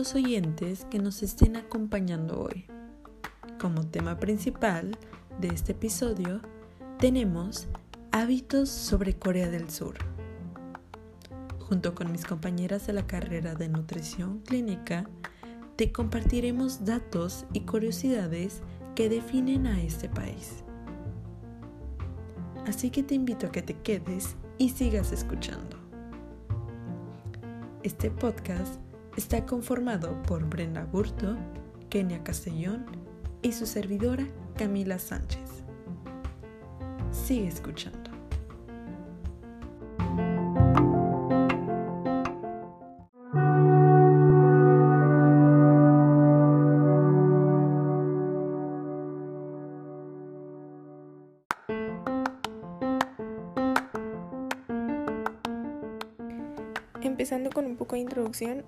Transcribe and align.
los 0.00 0.14
oyentes 0.14 0.86
que 0.86 0.98
nos 0.98 1.22
estén 1.22 1.56
acompañando 1.56 2.40
hoy. 2.40 2.64
Como 3.60 3.86
tema 3.86 4.16
principal 4.16 4.96
de 5.42 5.48
este 5.48 5.72
episodio 5.72 6.40
tenemos 6.98 7.68
hábitos 8.10 8.70
sobre 8.70 9.18
Corea 9.18 9.50
del 9.50 9.68
Sur. 9.68 9.96
Junto 11.58 11.94
con 11.94 12.10
mis 12.12 12.24
compañeras 12.24 12.86
de 12.86 12.94
la 12.94 13.06
carrera 13.06 13.54
de 13.54 13.68
nutrición 13.68 14.38
clínica, 14.38 15.06
te 15.76 15.92
compartiremos 15.92 16.86
datos 16.86 17.44
y 17.52 17.60
curiosidades 17.66 18.62
que 18.94 19.10
definen 19.10 19.66
a 19.66 19.82
este 19.82 20.08
país. 20.08 20.64
Así 22.66 22.88
que 22.88 23.02
te 23.02 23.16
invito 23.16 23.48
a 23.48 23.52
que 23.52 23.60
te 23.60 23.74
quedes 23.74 24.34
y 24.56 24.70
sigas 24.70 25.12
escuchando. 25.12 25.76
Este 27.82 28.10
podcast 28.10 28.80
está 29.16 29.44
conformado 29.46 30.20
por 30.22 30.48
Brenda 30.48 30.84
Burto, 30.84 31.36
Kenia 31.88 32.22
Castellón 32.22 32.86
y 33.42 33.52
su 33.52 33.66
servidora 33.66 34.26
Camila 34.56 34.98
Sánchez. 34.98 35.62
Sigue 37.10 37.48
escuchando. 37.48 37.98
Empezando 57.02 57.50
con 57.50 57.66
un 57.66 57.76
poco 57.76 57.96
de 57.96 58.02
introducción, 58.02 58.64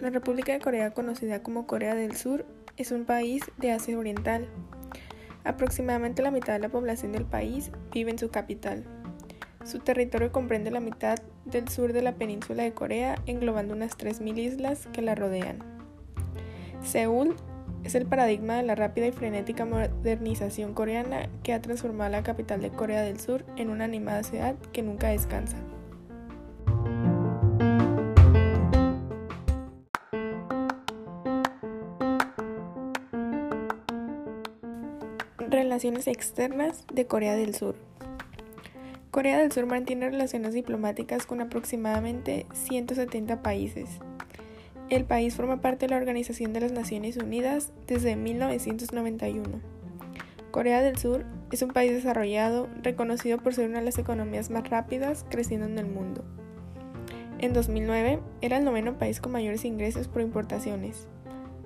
la 0.00 0.10
República 0.10 0.52
de 0.52 0.60
Corea, 0.60 0.92
conocida 0.92 1.42
como 1.42 1.66
Corea 1.66 1.94
del 1.94 2.16
Sur, 2.16 2.44
es 2.76 2.92
un 2.92 3.04
país 3.06 3.42
de 3.56 3.72
Asia 3.72 3.98
Oriental. 3.98 4.46
Aproximadamente 5.44 6.22
la 6.22 6.30
mitad 6.30 6.52
de 6.52 6.58
la 6.58 6.68
población 6.68 7.12
del 7.12 7.24
país 7.24 7.70
vive 7.92 8.10
en 8.10 8.18
su 8.18 8.30
capital. 8.30 8.84
Su 9.64 9.78
territorio 9.78 10.32
comprende 10.32 10.70
la 10.70 10.80
mitad 10.80 11.18
del 11.44 11.68
sur 11.68 11.92
de 11.92 12.02
la 12.02 12.16
península 12.16 12.62
de 12.62 12.72
Corea, 12.72 13.16
englobando 13.26 13.74
unas 13.74 13.96
3.000 13.96 14.38
islas 14.38 14.86
que 14.92 15.02
la 15.02 15.14
rodean. 15.14 15.58
Seúl 16.82 17.34
es 17.82 17.94
el 17.94 18.06
paradigma 18.06 18.56
de 18.56 18.64
la 18.64 18.74
rápida 18.74 19.06
y 19.06 19.12
frenética 19.12 19.64
modernización 19.64 20.74
coreana 20.74 21.28
que 21.42 21.52
ha 21.52 21.62
transformado 21.62 22.10
la 22.10 22.22
capital 22.22 22.60
de 22.60 22.70
Corea 22.70 23.02
del 23.02 23.18
Sur 23.18 23.44
en 23.56 23.70
una 23.70 23.84
animada 23.84 24.22
ciudad 24.24 24.56
que 24.72 24.82
nunca 24.82 25.08
descansa. 25.08 25.56
Relaciones 35.76 36.06
externas 36.06 36.84
de 36.90 37.06
Corea 37.06 37.36
del 37.36 37.54
Sur. 37.54 37.74
Corea 39.10 39.36
del 39.36 39.52
Sur 39.52 39.66
mantiene 39.66 40.08
relaciones 40.08 40.54
diplomáticas 40.54 41.26
con 41.26 41.42
aproximadamente 41.42 42.46
170 42.54 43.42
países. 43.42 43.90
El 44.88 45.04
país 45.04 45.34
forma 45.34 45.60
parte 45.60 45.84
de 45.84 45.90
la 45.90 45.98
Organización 45.98 46.54
de 46.54 46.60
las 46.60 46.72
Naciones 46.72 47.18
Unidas 47.18 47.74
desde 47.86 48.16
1991. 48.16 49.60
Corea 50.50 50.80
del 50.80 50.96
Sur 50.96 51.26
es 51.52 51.60
un 51.60 51.74
país 51.74 51.92
desarrollado, 51.92 52.70
reconocido 52.82 53.36
por 53.36 53.52
ser 53.52 53.68
una 53.68 53.80
de 53.80 53.84
las 53.84 53.98
economías 53.98 54.48
más 54.48 54.66
rápidas 54.70 55.26
creciendo 55.28 55.66
en 55.66 55.78
el 55.78 55.84
mundo. 55.84 56.24
En 57.38 57.52
2009 57.52 58.20
era 58.40 58.56
el 58.56 58.64
noveno 58.64 58.96
país 58.96 59.20
con 59.20 59.32
mayores 59.32 59.66
ingresos 59.66 60.08
por 60.08 60.22
importaciones. 60.22 61.06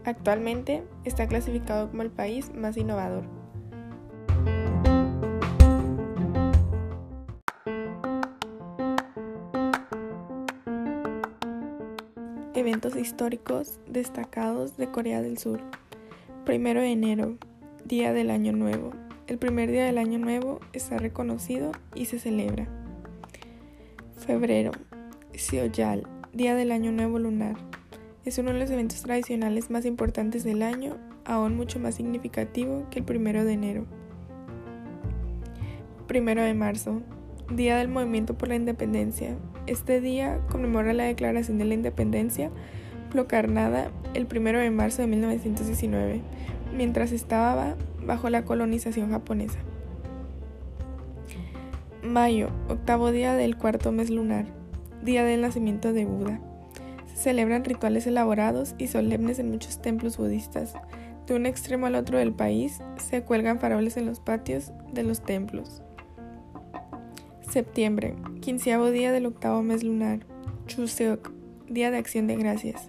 Actualmente 0.04 0.82
está 1.04 1.28
clasificado 1.28 1.88
como 1.88 2.02
el 2.02 2.10
país 2.10 2.52
más 2.52 2.76
innovador. 2.76 3.39
Eventos 12.70 12.94
históricos 12.94 13.80
destacados 13.88 14.76
de 14.76 14.88
Corea 14.92 15.22
del 15.22 15.38
Sur. 15.38 15.60
Primero 16.44 16.80
de 16.80 16.92
enero, 16.92 17.36
Día 17.84 18.12
del 18.12 18.30
Año 18.30 18.52
Nuevo. 18.52 18.92
El 19.26 19.38
primer 19.38 19.72
día 19.72 19.86
del 19.86 19.98
Año 19.98 20.20
Nuevo 20.20 20.60
está 20.72 20.96
reconocido 20.96 21.72
y 21.96 22.04
se 22.04 22.20
celebra. 22.20 22.68
Febrero, 24.18 24.70
Seoyal, 25.34 26.06
Día 26.32 26.54
del 26.54 26.70
Año 26.70 26.92
Nuevo 26.92 27.18
Lunar. 27.18 27.56
Es 28.24 28.38
uno 28.38 28.52
de 28.52 28.60
los 28.60 28.70
eventos 28.70 29.02
tradicionales 29.02 29.68
más 29.68 29.84
importantes 29.84 30.44
del 30.44 30.62
año, 30.62 30.96
aún 31.24 31.56
mucho 31.56 31.80
más 31.80 31.96
significativo 31.96 32.86
que 32.88 33.00
el 33.00 33.04
primero 33.04 33.44
de 33.44 33.52
enero. 33.52 33.84
Primero 36.06 36.44
de 36.44 36.54
marzo, 36.54 37.02
Día 37.52 37.78
del 37.78 37.88
Movimiento 37.88 38.38
por 38.38 38.48
la 38.48 38.54
Independencia. 38.54 39.36
Este 39.70 40.00
día 40.00 40.40
conmemora 40.50 40.92
la 40.92 41.04
Declaración 41.04 41.58
de 41.58 41.64
la 41.64 41.74
Independencia 41.74 42.50
proclamada 43.08 43.92
el 44.14 44.26
1 44.26 44.58
de 44.58 44.70
marzo 44.72 45.00
de 45.00 45.06
1919, 45.06 46.22
mientras 46.76 47.12
estaba 47.12 47.76
bajo 48.04 48.30
la 48.30 48.44
colonización 48.44 49.12
japonesa. 49.12 49.60
Mayo, 52.02 52.48
octavo 52.68 53.12
día 53.12 53.34
del 53.34 53.56
cuarto 53.56 53.92
mes 53.92 54.10
lunar, 54.10 54.46
día 55.04 55.22
del 55.22 55.40
nacimiento 55.40 55.92
de 55.92 56.04
Buda. 56.04 56.40
Se 57.06 57.22
celebran 57.22 57.64
rituales 57.64 58.08
elaborados 58.08 58.74
y 58.76 58.88
solemnes 58.88 59.38
en 59.38 59.52
muchos 59.52 59.80
templos 59.80 60.16
budistas. 60.16 60.74
De 61.28 61.36
un 61.36 61.46
extremo 61.46 61.86
al 61.86 61.94
otro 61.94 62.18
del 62.18 62.32
país 62.32 62.80
se 62.96 63.22
cuelgan 63.22 63.60
faroles 63.60 63.96
en 63.96 64.06
los 64.06 64.18
patios 64.18 64.72
de 64.92 65.04
los 65.04 65.20
templos. 65.20 65.80
Septiembre, 67.50 68.14
quinceavo 68.40 68.92
día 68.92 69.10
del 69.10 69.26
octavo 69.26 69.60
mes 69.64 69.82
lunar. 69.82 70.20
Chuseok, 70.68 71.32
Día 71.68 71.90
de 71.90 71.96
Acción 71.98 72.28
de 72.28 72.36
Gracias. 72.36 72.88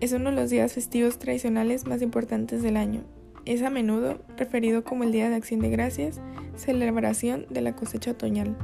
Es 0.00 0.12
uno 0.12 0.30
de 0.30 0.36
los 0.36 0.50
días 0.50 0.72
festivos 0.72 1.20
tradicionales 1.20 1.86
más 1.86 2.02
importantes 2.02 2.64
del 2.64 2.76
año. 2.76 3.04
Es 3.44 3.62
a 3.62 3.70
menudo 3.70 4.20
referido 4.36 4.82
como 4.82 5.04
el 5.04 5.12
Día 5.12 5.30
de 5.30 5.36
Acción 5.36 5.60
de 5.60 5.70
Gracias, 5.70 6.20
celebración 6.56 7.46
de 7.50 7.60
la 7.60 7.76
cosecha 7.76 8.10
otoñal. 8.10 8.56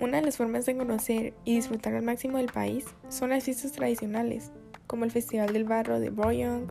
Una 0.00 0.16
de 0.16 0.22
las 0.22 0.36
formas 0.36 0.66
de 0.66 0.76
conocer 0.76 1.34
y 1.44 1.54
disfrutar 1.54 1.94
al 1.94 2.02
máximo 2.02 2.38
del 2.38 2.50
país 2.50 2.86
son 3.08 3.30
las 3.30 3.44
fiestas 3.44 3.70
tradicionales, 3.70 4.50
como 4.86 5.04
el 5.04 5.10
Festival 5.10 5.52
del 5.52 5.64
Barro 5.64 6.00
de 6.00 6.10
Boryong, 6.10 6.68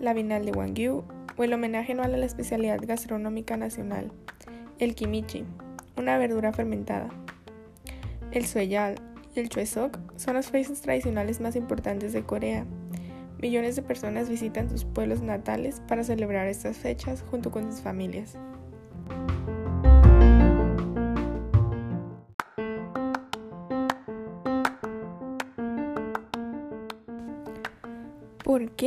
la 0.00 0.12
Bienal 0.12 0.44
de 0.44 0.52
Gwangju 0.52 1.04
o 1.36 1.44
el 1.44 1.52
homenaje 1.52 1.92
anual 1.92 2.14
a 2.14 2.18
la 2.18 2.26
especialidad 2.26 2.80
gastronómica 2.82 3.56
nacional, 3.56 4.12
el 4.78 4.94
kimchi, 4.94 5.44
una 5.96 6.18
verdura 6.18 6.52
fermentada. 6.52 7.08
El 8.30 8.46
sueyal 8.46 8.96
y 9.34 9.40
el 9.40 9.48
chuesok 9.48 9.98
son 10.16 10.34
las 10.34 10.50
fiestas 10.50 10.80
tradicionales 10.80 11.40
más 11.40 11.56
importantes 11.56 12.12
de 12.12 12.22
Corea. 12.22 12.66
Millones 13.40 13.76
de 13.76 13.82
personas 13.82 14.28
visitan 14.28 14.70
sus 14.70 14.84
pueblos 14.84 15.20
natales 15.20 15.80
para 15.86 16.04
celebrar 16.04 16.46
estas 16.46 16.76
fechas 16.76 17.22
junto 17.30 17.50
con 17.50 17.70
sus 17.70 17.80
familias. 17.80 18.36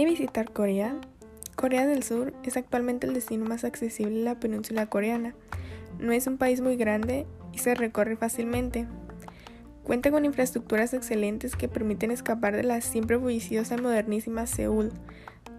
Visitar 0.09 0.51
Corea? 0.51 0.95
Corea 1.55 1.85
del 1.85 2.03
Sur 2.03 2.33
es 2.43 2.57
actualmente 2.57 3.05
el 3.05 3.13
destino 3.13 3.45
más 3.45 3.63
accesible 3.63 4.15
de 4.15 4.23
la 4.23 4.39
península 4.39 4.87
coreana. 4.87 5.35
No 5.99 6.11
es 6.11 6.25
un 6.25 6.37
país 6.37 6.61
muy 6.61 6.77
grande 6.77 7.27
y 7.53 7.59
se 7.59 7.75
recorre 7.75 8.15
fácilmente. 8.15 8.87
Cuenta 9.83 10.09
con 10.09 10.25
infraestructuras 10.25 10.93
excelentes 10.93 11.55
que 11.55 11.67
permiten 11.67 12.09
escapar 12.11 12.55
de 12.55 12.63
la 12.63 12.81
siempre 12.81 13.17
bulliciosa 13.17 13.75
y 13.75 13.81
modernísima 13.81 14.47
Seúl, 14.47 14.91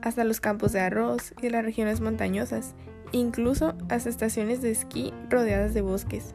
hasta 0.03 0.25
los 0.25 0.41
campos 0.41 0.73
de 0.73 0.81
arroz 0.81 1.33
y 1.39 1.43
de 1.43 1.51
las 1.51 1.65
regiones 1.65 2.01
montañosas, 2.01 2.75
incluso 3.13 3.77
hasta 3.89 4.09
estaciones 4.09 4.63
de 4.63 4.73
esquí 4.73 5.13
rodeadas 5.29 5.75
de 5.75 5.83
bosques. 5.83 6.35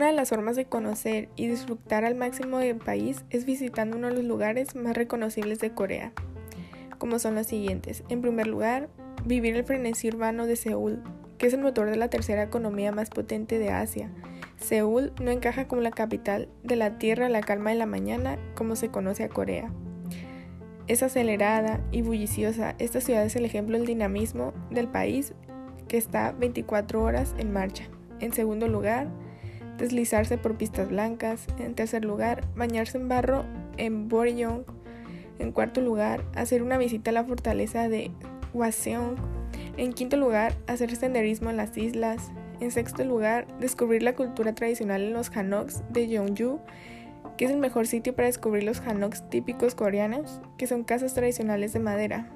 Una 0.00 0.06
de 0.06 0.14
las 0.14 0.30
formas 0.30 0.56
de 0.56 0.64
conocer 0.64 1.28
y 1.36 1.46
disfrutar 1.46 2.06
al 2.06 2.14
máximo 2.14 2.56
del 2.56 2.78
país 2.78 3.22
es 3.28 3.44
visitando 3.44 3.98
uno 3.98 4.06
de 4.06 4.14
los 4.14 4.24
lugares 4.24 4.74
más 4.74 4.96
reconocibles 4.96 5.58
de 5.58 5.72
Corea, 5.72 6.14
como 6.96 7.18
son 7.18 7.34
los 7.34 7.48
siguientes. 7.48 8.02
En 8.08 8.22
primer 8.22 8.46
lugar, 8.46 8.88
vivir 9.26 9.56
el 9.56 9.64
frenesí 9.64 10.08
urbano 10.08 10.46
de 10.46 10.56
Seúl, 10.56 11.02
que 11.36 11.48
es 11.48 11.52
el 11.52 11.60
motor 11.60 11.90
de 11.90 11.98
la 11.98 12.08
tercera 12.08 12.44
economía 12.44 12.92
más 12.92 13.10
potente 13.10 13.58
de 13.58 13.68
Asia. 13.68 14.10
Seúl 14.56 15.12
no 15.20 15.32
encaja 15.32 15.68
como 15.68 15.82
la 15.82 15.90
capital 15.90 16.48
de 16.62 16.76
la 16.76 16.96
tierra 16.96 17.28
la 17.28 17.42
calma 17.42 17.68
de 17.68 17.76
la 17.76 17.84
mañana 17.84 18.38
como 18.54 18.76
se 18.76 18.88
conoce 18.88 19.24
a 19.24 19.28
Corea. 19.28 19.70
Es 20.86 21.02
acelerada 21.02 21.78
y 21.92 22.00
bulliciosa. 22.00 22.74
Esta 22.78 23.02
ciudad 23.02 23.26
es 23.26 23.36
el 23.36 23.44
ejemplo 23.44 23.76
del 23.76 23.86
dinamismo 23.86 24.54
del 24.70 24.88
país 24.88 25.34
que 25.88 25.98
está 25.98 26.32
24 26.32 27.02
horas 27.02 27.34
en 27.36 27.52
marcha. 27.52 27.84
En 28.20 28.32
segundo 28.32 28.66
lugar, 28.66 29.08
deslizarse 29.80 30.38
por 30.38 30.56
pistas 30.56 30.88
blancas. 30.88 31.46
En 31.58 31.74
tercer 31.74 32.04
lugar, 32.04 32.44
bañarse 32.54 32.98
en 32.98 33.08
barro 33.08 33.44
en 33.76 34.08
Boryong. 34.08 34.64
En 35.38 35.52
cuarto 35.52 35.80
lugar, 35.80 36.22
hacer 36.34 36.62
una 36.62 36.78
visita 36.78 37.10
a 37.10 37.14
la 37.14 37.24
fortaleza 37.24 37.88
de 37.88 38.10
Hwaseong. 38.52 39.16
En 39.76 39.92
quinto 39.92 40.16
lugar, 40.16 40.54
hacer 40.66 40.94
senderismo 40.94 41.50
en 41.50 41.56
las 41.56 41.76
islas. 41.76 42.30
En 42.60 42.70
sexto 42.70 43.04
lugar, 43.04 43.46
descubrir 43.58 44.02
la 44.02 44.14
cultura 44.14 44.54
tradicional 44.54 45.02
en 45.02 45.14
los 45.14 45.34
Hanoks 45.34 45.82
de 45.90 46.06
Jeonju, 46.06 46.60
que 47.38 47.46
es 47.46 47.50
el 47.50 47.56
mejor 47.56 47.86
sitio 47.86 48.14
para 48.14 48.26
descubrir 48.26 48.64
los 48.64 48.80
Hanoks 48.80 49.28
típicos 49.30 49.74
coreanos, 49.74 50.42
que 50.58 50.66
son 50.66 50.84
casas 50.84 51.14
tradicionales 51.14 51.72
de 51.72 51.80
madera. 51.80 52.28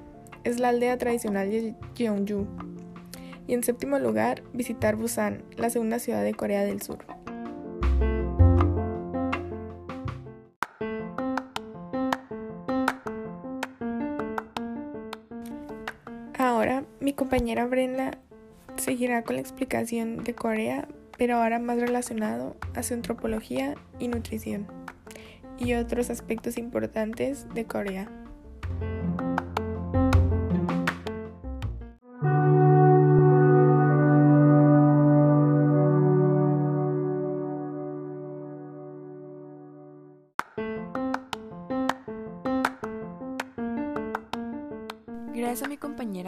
Es 0.43 0.59
la 0.59 0.69
aldea 0.69 0.97
tradicional 0.97 1.51
de 1.51 1.75
Jeonju. 1.95 2.47
Y 3.45 3.53
en 3.53 3.63
séptimo 3.63 3.99
lugar, 3.99 4.41
visitar 4.53 4.95
Busan, 4.95 5.43
la 5.57 5.69
segunda 5.69 5.99
ciudad 5.99 6.23
de 6.23 6.33
Corea 6.33 6.63
del 6.63 6.81
Sur. 6.81 7.14
Compañera 17.35 17.65
Brenda 17.65 18.17
seguirá 18.77 19.23
con 19.23 19.35
la 19.35 19.41
explicación 19.41 20.23
de 20.23 20.33
Corea, 20.33 20.87
pero 21.17 21.35
ahora 21.35 21.59
más 21.59 21.77
relacionado 21.77 22.55
a 22.75 22.81
su 22.81 22.93
antropología 22.93 23.75
y 23.99 24.07
nutrición, 24.07 24.67
y 25.59 25.73
otros 25.73 26.09
aspectos 26.09 26.57
importantes 26.57 27.45
de 27.53 27.65
Corea. 27.65 28.09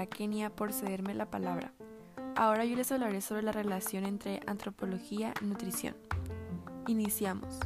Kenia 0.08 0.50
por 0.50 0.74
cederme 0.74 1.14
la 1.14 1.30
palabra. 1.30 1.74
Ahora 2.36 2.66
yo 2.66 2.76
les 2.76 2.92
hablaré 2.92 3.22
sobre 3.22 3.42
la 3.42 3.52
relación 3.52 4.06
entre 4.06 4.42
antropología 4.46 5.34
y 5.42 5.46
nutrición. 5.46 5.96
Iniciamos. 6.88 7.60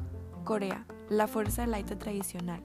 Corea, 0.44 0.86
la 1.10 1.28
fuerza 1.28 1.62
del 1.62 1.74
aito 1.74 1.98
tradicional. 1.98 2.64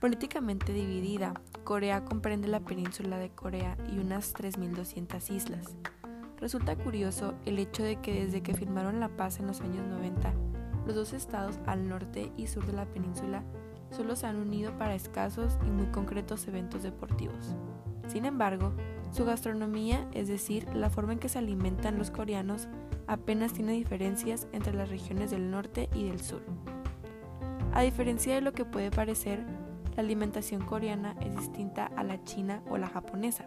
Políticamente 0.00 0.72
dividida, 0.72 1.34
Corea 1.64 2.04
comprende 2.04 2.48
la 2.48 2.60
península 2.60 3.18
de 3.18 3.30
Corea 3.30 3.76
y 3.90 3.98
unas 3.98 4.34
3.200 4.34 5.30
islas. 5.34 5.76
Resulta 6.38 6.76
curioso 6.76 7.34
el 7.44 7.58
hecho 7.58 7.82
de 7.82 7.96
que 8.00 8.24
desde 8.24 8.42
que 8.42 8.54
firmaron 8.54 9.00
la 9.00 9.08
paz 9.08 9.40
en 9.40 9.46
los 9.46 9.60
años 9.60 9.86
90, 9.86 10.32
los 10.86 10.94
dos 10.94 11.12
estados 11.12 11.58
al 11.66 11.88
norte 11.88 12.30
y 12.36 12.46
sur 12.46 12.64
de 12.66 12.72
la 12.72 12.86
península 12.86 13.42
solo 13.90 14.16
se 14.16 14.26
han 14.26 14.36
unido 14.36 14.76
para 14.78 14.94
escasos 14.94 15.58
y 15.66 15.70
muy 15.70 15.86
concretos 15.86 16.46
eventos 16.46 16.82
deportivos. 16.82 17.56
Sin 18.06 18.24
embargo, 18.24 18.72
su 19.10 19.24
gastronomía, 19.24 20.06
es 20.12 20.28
decir, 20.28 20.66
la 20.74 20.90
forma 20.90 21.14
en 21.14 21.18
que 21.18 21.28
se 21.28 21.38
alimentan 21.38 21.98
los 21.98 22.10
coreanos, 22.10 22.68
apenas 23.06 23.52
tiene 23.52 23.72
diferencias 23.72 24.46
entre 24.52 24.74
las 24.74 24.90
regiones 24.90 25.30
del 25.30 25.50
norte 25.50 25.88
y 25.94 26.08
del 26.08 26.20
sur. 26.20 26.42
A 27.72 27.82
diferencia 27.82 28.34
de 28.34 28.40
lo 28.40 28.52
que 28.52 28.64
puede 28.64 28.90
parecer, 28.90 29.44
la 29.96 30.02
alimentación 30.02 30.64
coreana 30.64 31.16
es 31.20 31.34
distinta 31.36 31.90
a 31.96 32.04
la 32.04 32.22
china 32.24 32.62
o 32.68 32.78
la 32.78 32.88
japonesa. 32.88 33.46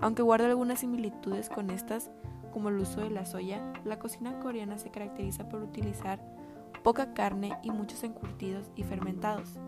Aunque 0.00 0.22
guarda 0.22 0.46
algunas 0.46 0.80
similitudes 0.80 1.50
con 1.50 1.70
estas, 1.70 2.10
como 2.52 2.70
el 2.70 2.78
uso 2.78 3.02
de 3.02 3.10
la 3.10 3.26
soya, 3.26 3.62
la 3.84 3.98
cocina 3.98 4.38
coreana 4.40 4.78
se 4.78 4.90
caracteriza 4.90 5.48
por 5.48 5.62
utilizar 5.62 6.20
poca 6.82 7.12
carne 7.12 7.56
y 7.62 7.70
muchos 7.70 8.02
encurtidos 8.02 8.70
y 8.74 8.82
fermentados, 8.82 9.58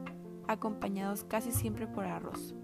acompañados 0.48 1.24
casi 1.24 1.52
siempre 1.52 1.86
por 1.86 2.06
arroz. 2.06 2.54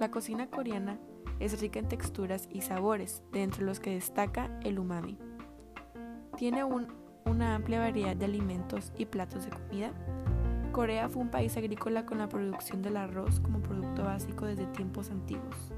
La 0.00 0.10
cocina 0.10 0.48
coreana 0.48 0.98
es 1.38 1.60
rica 1.60 1.78
en 1.78 1.88
texturas 1.88 2.48
y 2.50 2.62
sabores, 2.62 3.22
de 3.32 3.42
entre 3.42 3.64
los 3.64 3.80
que 3.80 3.94
destaca 3.94 4.50
el 4.62 4.78
umami. 4.78 5.18
Tiene 6.36 6.64
una 6.64 7.54
amplia 7.54 7.80
variedad 7.80 8.16
de 8.16 8.24
alimentos 8.24 8.92
y 8.96 9.06
platos 9.06 9.44
de 9.44 9.50
comida. 9.50 9.92
Corea 10.72 11.08
fue 11.08 11.22
un 11.22 11.30
país 11.30 11.56
agrícola 11.56 12.06
con 12.06 12.18
la 12.18 12.28
producción 12.28 12.82
del 12.82 12.96
arroz 12.96 13.40
como 13.40 13.60
producto 13.60 14.04
básico 14.04 14.46
desde 14.46 14.66
tiempos 14.66 15.10
antiguos. 15.10 15.72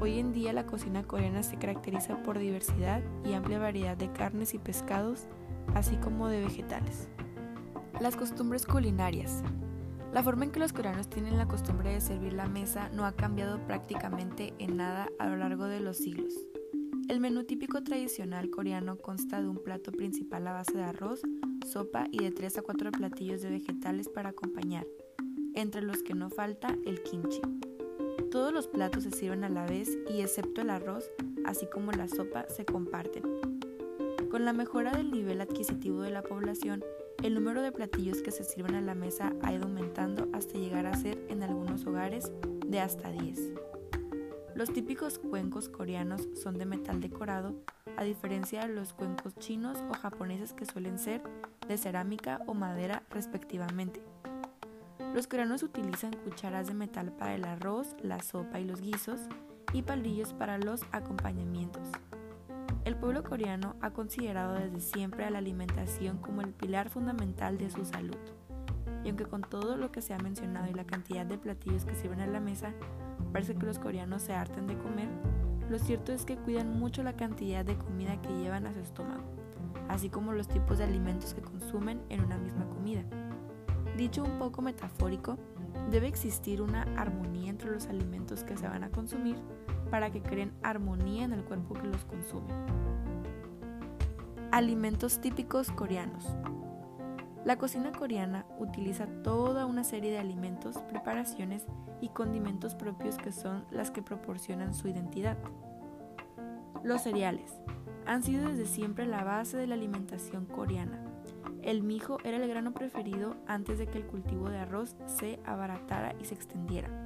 Hoy 0.00 0.18
en 0.18 0.32
día 0.32 0.52
la 0.52 0.66
cocina 0.66 1.02
coreana 1.02 1.42
se 1.42 1.56
caracteriza 1.56 2.22
por 2.22 2.38
diversidad 2.38 3.02
y 3.24 3.32
amplia 3.32 3.58
variedad 3.58 3.96
de 3.96 4.12
carnes 4.12 4.54
y 4.54 4.58
pescados, 4.58 5.26
así 5.74 5.96
como 5.96 6.28
de 6.28 6.40
vegetales. 6.40 7.08
Las 8.00 8.16
costumbres 8.16 8.66
culinarias. 8.66 9.42
La 10.14 10.22
forma 10.22 10.44
en 10.44 10.52
que 10.52 10.60
los 10.60 10.72
coreanos 10.72 11.10
tienen 11.10 11.36
la 11.36 11.48
costumbre 11.48 11.92
de 11.92 12.00
servir 12.00 12.34
la 12.34 12.46
mesa 12.46 12.88
no 12.90 13.04
ha 13.04 13.16
cambiado 13.16 13.58
prácticamente 13.66 14.54
en 14.60 14.76
nada 14.76 15.08
a 15.18 15.28
lo 15.28 15.36
largo 15.36 15.64
de 15.64 15.80
los 15.80 15.96
siglos. 15.96 16.32
El 17.08 17.18
menú 17.18 17.42
típico 17.42 17.82
tradicional 17.82 18.48
coreano 18.48 18.96
consta 18.96 19.42
de 19.42 19.48
un 19.48 19.58
plato 19.58 19.90
principal 19.90 20.46
a 20.46 20.52
base 20.52 20.74
de 20.74 20.84
arroz, 20.84 21.20
sopa 21.66 22.06
y 22.12 22.22
de 22.22 22.30
3 22.30 22.58
a 22.58 22.62
4 22.62 22.92
platillos 22.92 23.42
de 23.42 23.50
vegetales 23.50 24.08
para 24.08 24.28
acompañar, 24.28 24.86
entre 25.52 25.82
los 25.82 26.04
que 26.04 26.14
no 26.14 26.30
falta 26.30 26.78
el 26.86 27.02
kimchi. 27.02 27.40
Todos 28.30 28.52
los 28.52 28.68
platos 28.68 29.02
se 29.02 29.10
sirven 29.10 29.42
a 29.42 29.48
la 29.48 29.66
vez 29.66 29.98
y 30.08 30.20
excepto 30.20 30.60
el 30.60 30.70
arroz, 30.70 31.10
así 31.44 31.66
como 31.66 31.90
la 31.90 32.06
sopa, 32.06 32.46
se 32.48 32.64
comparten. 32.64 33.24
Con 34.30 34.44
la 34.44 34.52
mejora 34.52 34.92
del 34.92 35.10
nivel 35.10 35.40
adquisitivo 35.40 36.02
de 36.02 36.10
la 36.10 36.22
población, 36.22 36.84
el 37.22 37.34
número 37.34 37.62
de 37.62 37.72
platillos 37.72 38.22
que 38.22 38.30
se 38.30 38.44
sirven 38.44 38.74
a 38.74 38.80
la 38.80 38.94
mesa 38.94 39.32
ha 39.42 39.52
ido 39.52 39.64
aumentando 39.64 40.28
hasta 40.32 40.58
llegar 40.58 40.86
a 40.86 40.96
ser 40.96 41.18
en 41.28 41.42
algunos 41.42 41.86
hogares 41.86 42.32
de 42.66 42.80
hasta 42.80 43.10
10. 43.10 43.52
Los 44.54 44.72
típicos 44.72 45.18
cuencos 45.18 45.68
coreanos 45.68 46.28
son 46.40 46.58
de 46.58 46.66
metal 46.66 47.00
decorado, 47.00 47.54
a 47.96 48.04
diferencia 48.04 48.66
de 48.66 48.74
los 48.74 48.92
cuencos 48.92 49.34
chinos 49.36 49.78
o 49.90 49.94
japoneses 49.94 50.52
que 50.52 50.66
suelen 50.66 50.98
ser 50.98 51.22
de 51.66 51.76
cerámica 51.76 52.40
o 52.46 52.54
madera 52.54 53.02
respectivamente. 53.10 54.02
Los 55.14 55.26
coreanos 55.26 55.62
utilizan 55.62 56.12
cucharas 56.12 56.66
de 56.66 56.74
metal 56.74 57.12
para 57.12 57.34
el 57.34 57.44
arroz, 57.44 57.96
la 58.02 58.20
sopa 58.20 58.60
y 58.60 58.64
los 58.64 58.80
guisos 58.80 59.20
y 59.72 59.82
palillos 59.82 60.32
para 60.32 60.58
los 60.58 60.82
acompañamientos. 60.92 61.88
El 62.84 62.96
pueblo 62.96 63.24
coreano 63.24 63.76
ha 63.80 63.92
considerado 63.92 64.54
desde 64.54 64.80
siempre 64.80 65.24
a 65.24 65.30
la 65.30 65.38
alimentación 65.38 66.18
como 66.18 66.42
el 66.42 66.52
pilar 66.52 66.90
fundamental 66.90 67.56
de 67.56 67.70
su 67.70 67.86
salud. 67.86 68.18
Y 69.02 69.08
aunque 69.08 69.24
con 69.24 69.40
todo 69.40 69.78
lo 69.78 69.90
que 69.90 70.02
se 70.02 70.12
ha 70.12 70.18
mencionado 70.18 70.70
y 70.70 70.74
la 70.74 70.84
cantidad 70.84 71.24
de 71.24 71.38
platillos 71.38 71.86
que 71.86 71.94
sirven 71.94 72.20
a 72.20 72.26
la 72.26 72.40
mesa, 72.40 72.74
parece 73.32 73.54
que 73.54 73.64
los 73.64 73.78
coreanos 73.78 74.20
se 74.20 74.34
harten 74.34 74.66
de 74.66 74.76
comer, 74.76 75.08
lo 75.70 75.78
cierto 75.78 76.12
es 76.12 76.26
que 76.26 76.36
cuidan 76.36 76.78
mucho 76.78 77.02
la 77.02 77.14
cantidad 77.14 77.64
de 77.64 77.78
comida 77.78 78.20
que 78.20 78.28
llevan 78.28 78.66
a 78.66 78.74
su 78.74 78.80
estómago, 78.80 79.24
así 79.88 80.10
como 80.10 80.32
los 80.32 80.48
tipos 80.48 80.76
de 80.76 80.84
alimentos 80.84 81.32
que 81.32 81.40
consumen 81.40 82.02
en 82.10 82.22
una 82.22 82.36
misma 82.36 82.68
comida. 82.68 83.02
Dicho 83.96 84.22
un 84.22 84.38
poco 84.38 84.60
metafórico, 84.60 85.38
debe 85.90 86.06
existir 86.06 86.60
una 86.60 86.82
armonía 86.98 87.48
entre 87.48 87.70
los 87.70 87.86
alimentos 87.86 88.44
que 88.44 88.58
se 88.58 88.68
van 88.68 88.84
a 88.84 88.90
consumir 88.90 89.36
para 89.94 90.10
que 90.10 90.20
creen 90.20 90.52
armonía 90.64 91.22
en 91.22 91.32
el 91.32 91.44
cuerpo 91.44 91.74
que 91.74 91.86
los 91.86 92.04
consume. 92.04 92.52
Alimentos 94.50 95.20
típicos 95.20 95.70
coreanos. 95.70 96.26
La 97.44 97.58
cocina 97.58 97.92
coreana 97.92 98.44
utiliza 98.58 99.06
toda 99.22 99.66
una 99.66 99.84
serie 99.84 100.10
de 100.10 100.18
alimentos, 100.18 100.78
preparaciones 100.78 101.64
y 102.00 102.08
condimentos 102.08 102.74
propios 102.74 103.18
que 103.18 103.30
son 103.30 103.66
las 103.70 103.92
que 103.92 104.02
proporcionan 104.02 104.74
su 104.74 104.88
identidad. 104.88 105.38
Los 106.82 107.02
cereales 107.02 107.54
han 108.04 108.24
sido 108.24 108.48
desde 108.48 108.66
siempre 108.66 109.06
la 109.06 109.22
base 109.22 109.56
de 109.56 109.68
la 109.68 109.76
alimentación 109.76 110.44
coreana. 110.46 111.04
El 111.62 111.84
mijo 111.84 112.18
era 112.24 112.38
el 112.38 112.48
grano 112.48 112.74
preferido 112.74 113.36
antes 113.46 113.78
de 113.78 113.86
que 113.86 113.98
el 113.98 114.06
cultivo 114.06 114.48
de 114.48 114.58
arroz 114.58 114.96
se 115.06 115.38
abaratara 115.46 116.16
y 116.20 116.24
se 116.24 116.34
extendiera. 116.34 117.03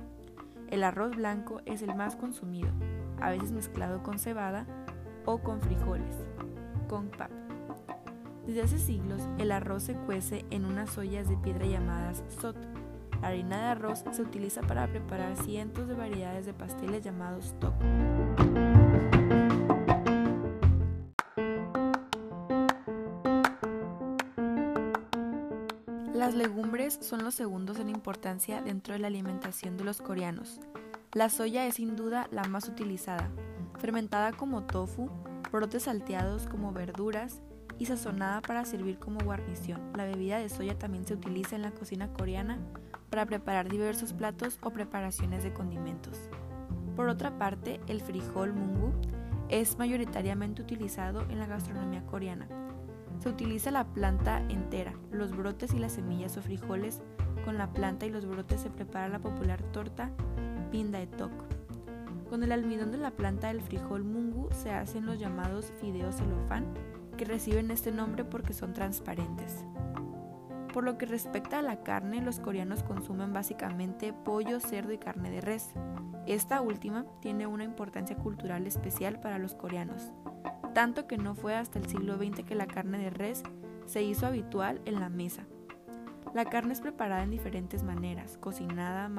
El 0.71 0.85
arroz 0.85 1.17
blanco 1.17 1.63
es 1.65 1.81
el 1.81 1.95
más 1.95 2.15
consumido, 2.15 2.69
a 3.21 3.31
veces 3.31 3.53
mezclado 3.53 4.03
con 4.03 4.19
cebada 4.19 4.67
o 5.25 5.39
con 5.39 5.63
frijoles, 5.63 6.15
con 6.89 7.09
pap. 7.09 7.31
Desde 8.47 8.63
hace 8.63 8.79
siglos, 8.79 9.27
el 9.39 9.51
arroz 9.51 9.85
se 9.85 9.95
cuece 9.95 10.45
en 10.51 10.67
unas 10.67 10.97
ollas 10.99 11.29
de 11.29 11.37
piedra 11.39 11.67
llamadas 11.67 12.23
sot. 12.41 12.57
La 13.23 13.29
harina 13.29 13.57
de 13.59 13.65
arroz 13.65 14.05
se 14.11 14.23
utiliza 14.23 14.61
para 14.61 14.87
preparar 14.87 15.37
cientos 15.37 15.89
de 15.89 15.95
variedades 15.95 16.45
de 16.45 16.55
pasteles 16.55 17.03
llamados 17.03 17.55
tok. 17.61 17.75
Son 27.01 27.25
los 27.25 27.35
segundos 27.35 27.79
en 27.79 27.89
importancia 27.89 28.61
dentro 28.61 28.95
de 28.95 29.01
la 29.01 29.07
alimentación 29.07 29.77
de 29.77 29.85
los 29.85 30.01
coreanos. 30.01 30.61
La 31.13 31.29
soya 31.29 31.67
es 31.67 31.77
sin 31.77 31.97
duda 31.97 32.29
la 32.31 32.45
más 32.45 32.69
utilizada, 32.69 33.29
fermentada 33.79 34.33
como 34.33 34.65
tofu, 34.65 35.09
brotes 35.51 35.85
salteados 35.85 36.47
como 36.47 36.73
verduras 36.73 37.41
y 37.79 37.87
sazonada 37.87 38.41
para 38.43 38.65
servir 38.65 38.99
como 38.99 39.21
guarnición. 39.21 39.81
La 39.97 40.05
bebida 40.05 40.39
de 40.39 40.49
soya 40.49 40.79
también 40.79 41.07
se 41.07 41.15
utiliza 41.15 41.57
en 41.57 41.63
la 41.63 41.71
cocina 41.71 42.13
coreana 42.13 42.59
para 43.11 43.27
preparar 43.27 43.69
diversos 43.69 44.13
platos 44.13 44.59
o 44.63 44.71
preparaciones 44.71 45.43
de 45.45 45.53
condimentos. 45.53 46.19
Por 46.97 47.09
otra 47.09 47.39
parte, 47.39 47.81
el 47.87 48.01
frijol 48.01 48.53
mungu 48.53 48.93
es 49.49 49.79
mayoritariamente 49.79 50.63
utilizado 50.63 51.23
en 51.31 51.39
la 51.39 51.47
gastronomía 51.47 52.05
coreana. 52.05 52.49
Se 53.21 53.29
utiliza 53.29 53.71
la 53.71 53.85
planta 53.85 54.43
entera, 54.49 54.95
los 55.11 55.37
brotes 55.37 55.75
y 55.75 55.79
las 55.79 55.93
semillas 55.93 56.37
o 56.37 56.43
frijoles. 56.43 57.03
Con 57.45 57.59
la 57.59 57.73
planta 57.73 58.07
y 58.07 58.11
los 58.11 58.27
brotes 58.27 58.61
se 58.61 58.71
prepara 58.71 59.09
la 59.09 59.19
popular 59.19 59.63
torta 59.73 60.11
pinda 60.71 61.05
tok. 61.07 61.33
Con 62.29 62.43
el 62.43 62.53
almidón 62.53 62.93
de 62.93 62.99
la 62.99 63.11
planta 63.11 63.49
del 63.49 63.63
frijol 63.63 64.05
mungu 64.05 64.49
se 64.53 64.71
hacen 64.71 65.07
los 65.07 65.19
llamados 65.19 65.73
fideos 65.81 66.17
celofán, 66.17 66.67
que 67.17 67.25
reciben 67.25 67.71
este 67.71 67.91
nombre 67.91 68.25
porque 68.25 68.53
son 68.53 68.75
transparentes. 68.75 69.65
Por 70.73 70.85
lo 70.85 70.99
que 70.99 71.07
respecta 71.07 71.59
a 71.59 71.63
la 71.63 71.83
carne, 71.83 72.21
los 72.21 72.39
coreanos 72.39 72.83
consumen 72.83 73.33
básicamente 73.33 74.13
pollo, 74.13 74.61
cerdo 74.61 74.93
y 74.93 74.99
carne 74.99 75.31
de 75.31 75.41
res. 75.41 75.71
Esta 76.27 76.61
última 76.61 77.07
tiene 77.21 77.47
una 77.47 77.65
importancia 77.65 78.15
cultural 78.15 78.67
especial 78.67 79.19
para 79.19 79.39
los 79.39 79.55
coreanos, 79.55 80.13
tanto 80.79 81.09
que 81.09 81.19
no 81.19 81.35
fue 81.35 81.57
hasta 81.57 81.81
el 81.81 81.89
siglo 81.89 82.19
XX 82.19 82.45
que 82.45 82.55
la 82.55 82.69
carne 82.69 82.99
de 82.99 83.11
res 83.11 83.43
se 83.87 84.05
hizo 84.05 84.29
habitual 84.29 84.81
en 84.85 85.01
la 85.01 85.09
mesa. 85.09 85.43
La 86.35 86.45
carne 86.45 86.73
es 86.73 86.81
preparada 86.81 87.25
en 87.25 87.33
diferentes 87.33 87.83
maneras, 87.83 88.39
cocinada, 88.39 89.11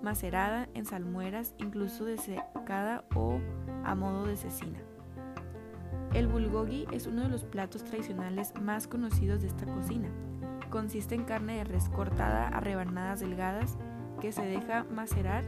macerada 0.00 0.68
en 0.74 0.84
salmueras, 0.84 1.56
incluso 1.58 2.04
desecada 2.04 3.04
o 3.16 3.40
a 3.82 3.96
modo 3.96 4.26
de 4.26 4.36
cecina. 4.36 4.78
El 6.14 6.28
bulgogi 6.28 6.86
es 6.92 7.08
uno 7.08 7.22
de 7.22 7.30
los 7.30 7.42
platos 7.42 7.82
tradicionales 7.82 8.54
más 8.62 8.86
conocidos 8.86 9.42
de 9.42 9.48
esta 9.48 9.66
cocina. 9.66 10.08
Consiste 10.70 11.16
en 11.16 11.24
carne 11.24 11.56
de 11.56 11.64
res 11.64 11.88
cortada 11.88 12.46
a 12.46 12.60
rebanadas 12.60 13.18
delgadas 13.18 13.76
que 14.20 14.30
se 14.30 14.42
deja 14.42 14.84
macerar 14.84 15.42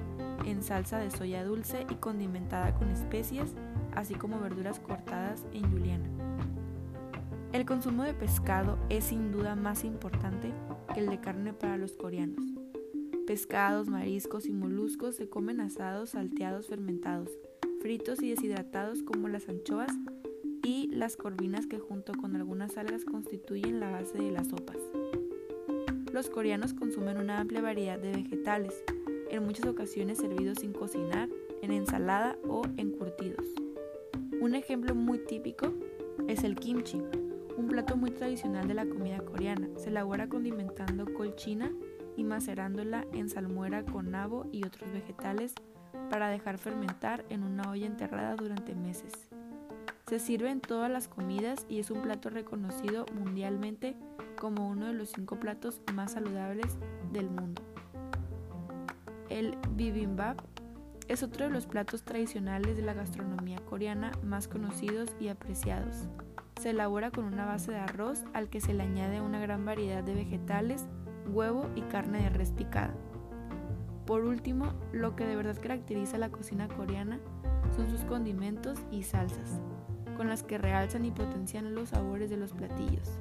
en 0.45 0.65
salsa 0.65 0.99
de 0.99 1.13
soya 1.13 1.45
dulce 1.45 1.87
y 1.89 1.95
condimentada 1.95 2.75
con 2.75 2.91
especias, 2.91 3.55
así 3.95 4.15
como 4.15 4.41
verduras 4.41 4.81
cortadas 4.81 5.47
en 5.53 5.71
juliana. 5.71 6.09
El 7.53 7.67
consumo 7.67 8.03
de 8.03 8.15
pescado 8.15 8.79
es 8.89 9.05
sin 9.05 9.31
duda 9.31 9.55
más 9.57 9.85
importante 9.85 10.53
que 10.95 11.01
el 11.01 11.11
de 11.11 11.21
carne 11.21 11.53
para 11.53 11.77
los 11.77 11.93
coreanos. 11.93 12.43
Pescados, 13.27 13.89
mariscos 13.89 14.47
y 14.47 14.53
moluscos 14.53 15.17
se 15.17 15.29
comen 15.29 15.61
asados, 15.61 16.11
salteados, 16.11 16.69
fermentados, 16.69 17.31
fritos 17.81 18.23
y 18.23 18.31
deshidratados 18.31 19.03
como 19.03 19.29
las 19.29 19.49
anchoas 19.49 19.93
y 20.63 20.89
las 20.93 21.17
corvinas 21.17 21.67
que 21.67 21.79
junto 21.79 22.15
con 22.15 22.37
algunas 22.37 22.77
algas 22.79 23.05
constituyen 23.05 23.81
la 23.81 23.91
base 23.91 24.19
de 24.19 24.31
las 24.31 24.49
sopas. 24.49 24.79
Los 26.13 26.31
coreanos 26.31 26.75
consumen 26.75 27.19
una 27.19 27.39
amplia 27.39 27.61
variedad 27.61 27.99
de 27.99 28.13
vegetales, 28.13 28.83
en 29.31 29.45
muchas 29.45 29.67
ocasiones 29.67 30.19
servidos 30.19 30.59
sin 30.61 30.73
cocinar, 30.73 31.29
en 31.63 31.73
ensalada 31.73 32.39
o 32.49 32.63
encurtidos. 32.77 33.62
Un 34.43 34.57
ejemplo 34.57 34.97
muy 34.97 35.19
típico 35.19 35.73
es 36.27 36.43
el 36.43 36.57
kimchi, 36.57 37.01
un 37.57 37.69
plato 37.69 37.97
muy 37.97 38.11
tradicional 38.11 38.67
de 38.67 38.75
la 38.75 38.85
comida 38.85 39.21
coreana. 39.21 39.69
Se 39.77 39.91
elabora 39.91 40.29
condimentando 40.29 41.05
colchina 41.15 41.71
y 42.17 42.25
macerándola 42.25 43.07
en 43.13 43.29
salmuera 43.29 43.85
con 43.85 44.11
nabo 44.11 44.49
y 44.51 44.67
otros 44.67 44.91
vegetales 44.93 45.55
para 46.11 46.29
dejar 46.29 46.59
fermentar 46.59 47.25
en 47.29 47.45
una 47.45 47.71
olla 47.71 47.87
enterrada 47.87 48.35
durante 48.35 48.75
meses. 48.75 49.13
Se 50.09 50.19
sirve 50.19 50.51
en 50.51 50.61
todas 50.61 50.91
las 50.91 51.07
comidas 51.07 51.65
y 51.69 51.79
es 51.79 51.93
un 51.93 52.03
plato 52.03 52.29
reconocido 52.29 53.07
mundialmente 53.15 53.95
como 54.37 54.69
uno 54.69 54.87
de 54.87 54.95
los 54.95 55.11
cinco 55.11 55.39
platos 55.39 55.81
más 55.95 56.15
saludables 56.15 56.79
del 57.13 57.31
mundo. 57.31 57.63
El 59.29 59.57
bibimbap 59.77 60.41
es 61.13 61.23
otro 61.23 61.45
de 61.45 61.51
los 61.51 61.67
platos 61.67 62.05
tradicionales 62.05 62.75
de 62.75 62.83
la 62.83 62.95
gastronomía 62.95 63.59
coreana 63.69 64.13
más 64.25 64.49
conocidos 64.49 65.11
y 65.21 65.29
apreciados. 65.29 66.09
Se 66.59 66.71
elabora 66.71 67.11
con 67.11 67.27
una 67.27 67.45
base 67.45 67.71
de 67.71 67.77
arroz 67.77 68.25
al 68.33 68.49
que 68.49 68.63
se 68.63 68.73
le 68.73 68.85
añade 68.85 69.21
una 69.21 69.39
gran 69.39 69.67
variedad 69.67 70.03
de 70.03 70.15
vegetales, 70.15 70.87
huevo 71.29 71.69
y 71.77 71.83
carne 71.83 72.23
de 72.23 72.31
res 72.31 72.53
picada. 72.53 72.95
Por 74.07 74.25
último, 74.25 74.73
lo 74.93 75.15
que 75.15 75.27
de 75.27 75.37
verdad 75.37 75.61
caracteriza 75.61 76.17
la 76.17 76.31
cocina 76.31 76.67
coreana 76.67 77.21
son 77.77 77.91
sus 77.91 78.05
condimentos 78.07 78.79
y 78.91 79.03
salsas, 79.03 79.61
con 80.17 80.29
las 80.29 80.43
que 80.43 80.57
realzan 80.57 81.05
y 81.05 81.11
potencian 81.11 81.75
los 81.75 81.91
sabores 81.91 82.31
de 82.31 82.39
los 82.39 82.55
platillos. 82.55 83.19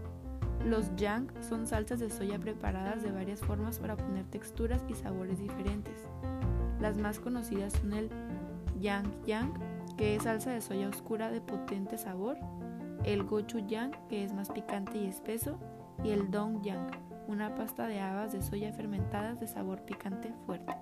Los 0.65 0.95
yang 0.95 1.27
son 1.41 1.67
salsas 1.67 1.99
de 1.99 2.09
soya 2.09 2.39
preparadas 2.39 3.03
de 3.03 3.11
varias 3.11 3.41
formas 3.41 3.79
para 3.79 3.95
obtener 3.95 4.25
texturas 4.27 4.81
y 4.87 4.93
sabores 4.93 5.39
diferentes. 5.39 6.07
Las 6.81 6.97
más 6.97 7.19
conocidas 7.19 7.73
son 7.73 7.93
el 7.93 8.09
yang 8.79 9.05
yang, 9.25 9.53
que 9.97 10.15
es 10.15 10.23
salsa 10.23 10.49
de 10.49 10.61
soya 10.61 10.89
oscura 10.89 11.29
de 11.29 11.39
potente 11.39 11.99
sabor, 11.99 12.37
el 13.03 13.23
gochujang, 13.23 13.91
que 14.09 14.23
es 14.23 14.33
más 14.33 14.49
picante 14.49 14.97
y 14.97 15.05
espeso, 15.05 15.59
y 16.03 16.09
el 16.09 16.31
dongyang, 16.31 16.87
una 17.27 17.53
pasta 17.53 17.85
de 17.85 17.99
habas 17.99 18.33
de 18.33 18.41
soya 18.41 18.73
fermentadas 18.73 19.39
de 19.39 19.47
sabor 19.47 19.83
picante 19.83 20.33
fuerte. 20.47 20.73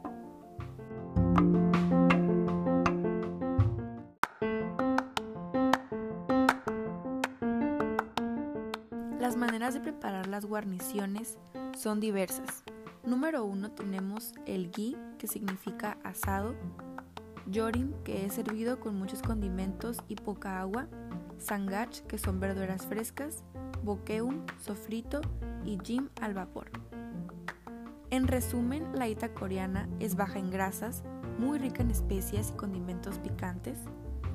Las 9.19 9.35
maneras 9.35 9.73
de 9.73 9.81
preparar 9.81 10.27
las 10.27 10.45
guarniciones 10.45 11.37
son 11.75 11.99
diversas. 11.99 12.63
Número 13.09 13.43
uno 13.43 13.71
tenemos 13.71 14.33
el 14.45 14.69
ghee, 14.69 14.95
que 15.17 15.25
significa 15.25 15.97
asado, 16.03 16.53
yorin, 17.47 17.95
que 18.03 18.27
es 18.27 18.33
servido 18.33 18.79
con 18.79 18.99
muchos 18.99 19.23
condimentos 19.23 19.97
y 20.07 20.13
poca 20.13 20.61
agua, 20.61 20.87
sangach, 21.39 22.01
que 22.01 22.19
son 22.19 22.39
verduras 22.39 22.85
frescas, 22.85 23.43
bokeum, 23.83 24.45
sofrito 24.59 25.21
y 25.65 25.79
jim 25.83 26.09
al 26.21 26.35
vapor. 26.35 26.69
En 28.11 28.27
resumen, 28.27 28.85
la 28.93 29.07
ita 29.07 29.33
coreana 29.33 29.89
es 29.99 30.15
baja 30.15 30.37
en 30.37 30.51
grasas, 30.51 31.01
muy 31.39 31.57
rica 31.57 31.81
en 31.81 31.89
especias 31.89 32.51
y 32.51 32.57
condimentos 32.57 33.17
picantes. 33.17 33.79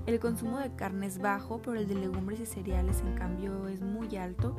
El 0.06 0.18
consumo 0.18 0.58
de 0.58 0.74
carne 0.74 1.06
es 1.06 1.18
bajo, 1.18 1.62
pero 1.62 1.78
el 1.78 1.86
de 1.86 1.94
legumbres 1.94 2.40
y 2.40 2.46
cereales 2.46 3.02
en 3.02 3.14
cambio 3.14 3.68
es 3.68 3.82
muy 3.82 4.16
alto. 4.16 4.56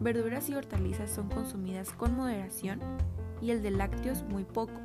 Verduras 0.00 0.48
y 0.48 0.54
hortalizas 0.54 1.10
son 1.10 1.28
consumidas 1.28 1.92
con 1.92 2.16
moderación 2.16 2.80
y 3.40 3.50
el 3.50 3.62
de 3.62 3.70
lácteos 3.70 4.24
muy 4.24 4.44
poco. 4.44 4.80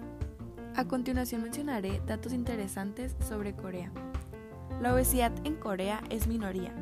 A 0.75 0.85
continuación 0.85 1.41
mencionaré 1.41 2.01
datos 2.05 2.33
interesantes 2.33 3.15
sobre 3.19 3.53
Corea. 3.53 3.91
La 4.81 4.93
obesidad 4.93 5.31
en 5.45 5.55
Corea 5.55 6.03
es 6.09 6.27
minoría. 6.27 6.73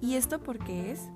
¿Y 0.00 0.14
esto 0.14 0.40
por 0.40 0.58
qué 0.58 0.90
es? 0.90 1.10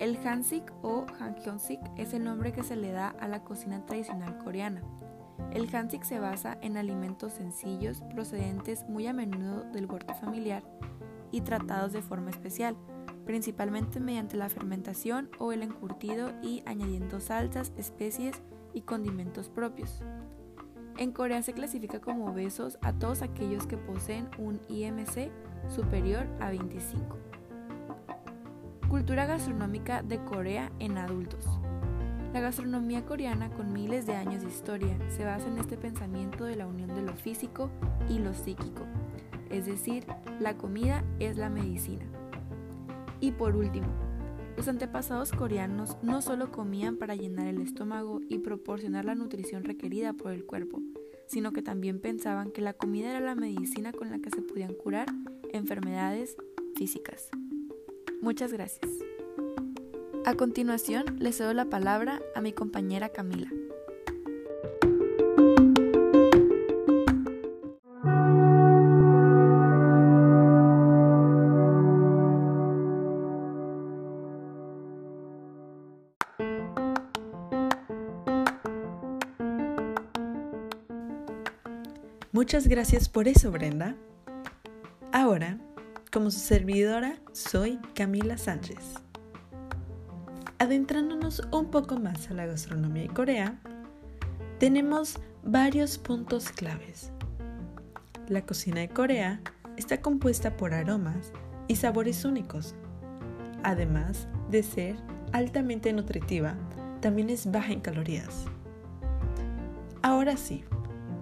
El 0.00 0.16
Hansik 0.24 0.72
o 0.82 1.06
Hangyeonsik 1.18 1.80
es 1.96 2.14
el 2.14 2.24
nombre 2.24 2.52
que 2.52 2.62
se 2.62 2.76
le 2.76 2.92
da 2.92 3.08
a 3.08 3.28
la 3.28 3.44
cocina 3.44 3.84
tradicional 3.84 4.38
coreana. 4.38 4.82
El 5.52 5.74
Hansik 5.74 6.04
se 6.04 6.20
basa 6.20 6.56
en 6.62 6.76
alimentos 6.76 7.34
sencillos 7.34 8.02
procedentes 8.14 8.88
muy 8.88 9.06
a 9.06 9.12
menudo 9.12 9.64
del 9.72 9.86
huerto 9.86 10.14
familiar 10.14 10.62
y 11.30 11.42
tratados 11.42 11.92
de 11.92 12.02
forma 12.02 12.30
especial, 12.30 12.76
principalmente 13.26 14.00
mediante 14.00 14.36
la 14.36 14.48
fermentación 14.48 15.30
o 15.38 15.52
el 15.52 15.62
encurtido 15.62 16.32
y 16.42 16.62
añadiendo 16.64 17.20
salsas, 17.20 17.72
especies 17.76 18.40
condimentos 18.82 19.48
propios. 19.48 20.02
En 20.96 21.12
Corea 21.12 21.42
se 21.42 21.52
clasifica 21.52 22.00
como 22.00 22.26
obesos 22.26 22.78
a 22.82 22.92
todos 22.92 23.22
aquellos 23.22 23.66
que 23.66 23.76
poseen 23.76 24.28
un 24.38 24.60
IMC 24.68 25.30
superior 25.68 26.26
a 26.40 26.50
25. 26.50 27.16
Cultura 28.88 29.26
gastronómica 29.26 30.02
de 30.02 30.18
Corea 30.24 30.72
en 30.78 30.98
adultos. 30.98 31.44
La 32.32 32.40
gastronomía 32.40 33.06
coreana, 33.06 33.50
con 33.50 33.72
miles 33.72 34.06
de 34.06 34.14
años 34.14 34.42
de 34.42 34.48
historia, 34.48 34.98
se 35.08 35.24
basa 35.24 35.46
en 35.48 35.58
este 35.58 35.76
pensamiento 35.76 36.44
de 36.44 36.56
la 36.56 36.66
unión 36.66 36.94
de 36.94 37.02
lo 37.02 37.14
físico 37.14 37.70
y 38.08 38.18
lo 38.18 38.34
psíquico, 38.34 38.84
es 39.50 39.66
decir, 39.66 40.06
la 40.40 40.56
comida 40.56 41.04
es 41.20 41.36
la 41.36 41.48
medicina. 41.48 42.04
Y 43.20 43.32
por 43.32 43.56
último, 43.56 43.88
los 44.58 44.66
antepasados 44.66 45.30
coreanos 45.30 45.96
no 46.02 46.20
solo 46.20 46.50
comían 46.50 46.96
para 46.96 47.14
llenar 47.14 47.46
el 47.46 47.60
estómago 47.60 48.20
y 48.28 48.38
proporcionar 48.38 49.04
la 49.04 49.14
nutrición 49.14 49.62
requerida 49.62 50.14
por 50.14 50.32
el 50.32 50.44
cuerpo, 50.44 50.82
sino 51.28 51.52
que 51.52 51.62
también 51.62 52.00
pensaban 52.00 52.50
que 52.50 52.60
la 52.60 52.72
comida 52.72 53.10
era 53.10 53.20
la 53.20 53.36
medicina 53.36 53.92
con 53.92 54.10
la 54.10 54.18
que 54.18 54.30
se 54.30 54.42
podían 54.42 54.74
curar 54.74 55.06
enfermedades 55.52 56.36
físicas. 56.74 57.28
Muchas 58.20 58.52
gracias. 58.52 58.90
A 60.24 60.34
continuación, 60.34 61.04
le 61.20 61.32
cedo 61.32 61.54
la 61.54 61.66
palabra 61.66 62.20
a 62.34 62.40
mi 62.40 62.52
compañera 62.52 63.10
Camila. 63.10 63.48
Muchas 82.30 82.68
gracias 82.68 83.08
por 83.08 83.26
eso, 83.26 83.50
Brenda. 83.50 83.96
Ahora, 85.12 85.58
como 86.12 86.30
su 86.30 86.40
servidora, 86.40 87.18
soy 87.32 87.78
Camila 87.94 88.36
Sánchez. 88.36 88.76
Adentrándonos 90.58 91.40
un 91.52 91.70
poco 91.70 91.98
más 91.98 92.30
a 92.30 92.34
la 92.34 92.44
gastronomía 92.44 93.04
de 93.04 93.08
Corea, 93.08 93.58
tenemos 94.58 95.18
varios 95.42 95.96
puntos 95.96 96.50
claves. 96.50 97.12
La 98.28 98.44
cocina 98.44 98.80
de 98.80 98.90
Corea 98.90 99.40
está 99.78 100.02
compuesta 100.02 100.54
por 100.54 100.74
aromas 100.74 101.32
y 101.66 101.76
sabores 101.76 102.26
únicos. 102.26 102.74
Además 103.62 104.28
de 104.50 104.62
ser 104.62 104.96
altamente 105.32 105.94
nutritiva, 105.94 106.56
también 107.00 107.30
es 107.30 107.50
baja 107.50 107.72
en 107.72 107.80
calorías. 107.80 108.44
Ahora 110.02 110.36
sí, 110.36 110.64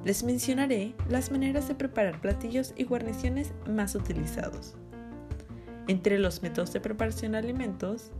les 0.06 0.22
mencionaré 0.22 0.94
las 1.08 1.32
maneras 1.32 1.66
de 1.66 1.74
preparar 1.74 2.20
platillos 2.20 2.72
y 2.76 2.84
guarniciones 2.84 3.52
más 3.68 3.96
utilizados. 3.96 4.76
Entre 5.88 6.20
los 6.20 6.44
métodos 6.44 6.72
de 6.72 6.80
preparación 6.80 7.32
de 7.32 7.38
alimentos, 7.38 8.12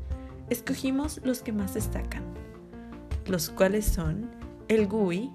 escogimos 0.51 1.21
los 1.23 1.43
que 1.43 1.53
más 1.53 1.75
destacan, 1.75 2.25
los 3.27 3.51
cuales 3.51 3.85
son 3.85 4.29
el 4.67 4.89
gui, 4.89 5.33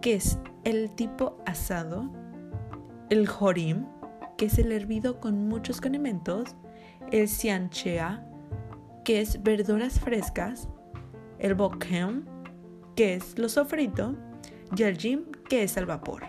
que 0.00 0.16
es 0.16 0.40
el 0.64 0.90
tipo 0.90 1.38
asado, 1.46 2.10
el 3.08 3.28
jorim, 3.28 3.86
que 4.36 4.46
es 4.46 4.58
el 4.58 4.72
hervido 4.72 5.20
con 5.20 5.46
muchos 5.46 5.80
condimentos, 5.80 6.56
el 7.12 7.28
sianchea, 7.28 8.26
que 9.04 9.20
es 9.20 9.40
verduras 9.40 10.00
frescas, 10.00 10.68
el 11.38 11.54
bokheum, 11.54 12.24
que 12.96 13.14
es 13.14 13.38
lo 13.38 13.48
sofrito, 13.48 14.16
y 14.76 14.82
el 14.82 14.96
jim, 14.96 15.26
que 15.48 15.62
es 15.62 15.76
al 15.76 15.86
vapor. 15.86 16.24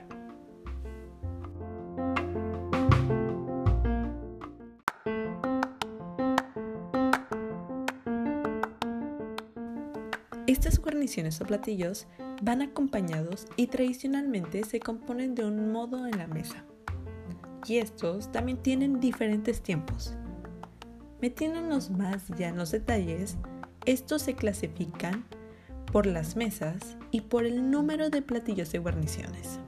Estas 10.46 10.80
guarniciones 10.80 11.42
o 11.42 11.46
platillos 11.46 12.06
van 12.42 12.62
acompañados 12.62 13.48
y 13.56 13.68
tradicionalmente 13.68 14.64
se 14.64 14.80
componen 14.80 15.36
de 15.36 15.46
un 15.46 15.72
modo 15.72 16.06
en 16.06 16.18
la 16.18 16.28
mesa. 16.28 16.64
Y 17.66 17.78
estos 17.78 18.32
también 18.32 18.58
tienen 18.58 19.00
diferentes 19.00 19.62
tiempos. 19.62 20.16
Metiéndonos 21.22 21.90
más 21.90 22.28
ya 22.38 22.50
en 22.50 22.58
los 22.58 22.72
detalles, 22.72 23.38
estos 23.86 24.22
se 24.22 24.36
clasifican 24.36 25.26
por 25.94 26.08
las 26.08 26.36
mesas 26.36 26.98
y 27.12 27.22
por 27.22 27.46
el 27.46 27.70
número 27.70 28.10
de 28.10 28.24
platillos 28.24 28.74
y 28.74 28.80
guarniciones. 28.80 29.60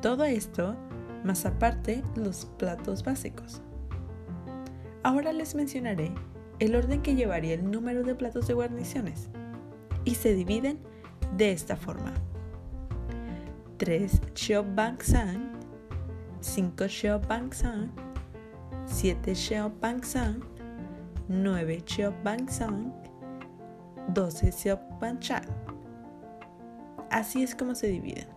Todo 0.00 0.24
esto, 0.24 0.74
más 1.22 1.44
aparte 1.44 2.02
los 2.16 2.46
platos 2.58 3.04
básicos. 3.04 3.60
Ahora 5.02 5.34
les 5.34 5.54
mencionaré 5.54 6.12
el 6.60 6.74
orden 6.74 7.02
que 7.02 7.14
llevaría 7.14 7.52
el 7.52 7.70
número 7.70 8.04
de 8.04 8.14
platos 8.14 8.48
de 8.48 8.54
guarniciones 8.54 9.28
y 10.06 10.14
se 10.14 10.34
dividen 10.34 10.78
de 11.36 11.52
esta 11.52 11.76
forma. 11.76 12.14
3 13.76 14.18
bang 14.74 15.02
Sang, 15.02 15.60
5 16.40 16.84
bang 17.28 17.52
Sang, 17.52 17.90
7 18.86 19.34
bang 19.78 20.02
Sang, 20.02 20.40
9 21.28 21.84
bang 22.24 22.48
Sang, 22.48 23.05
12 24.08 24.52
Seopanchan. 24.52 25.44
Así 27.10 27.42
es 27.42 27.54
como 27.54 27.74
se 27.74 27.88
dividen. 27.88 28.28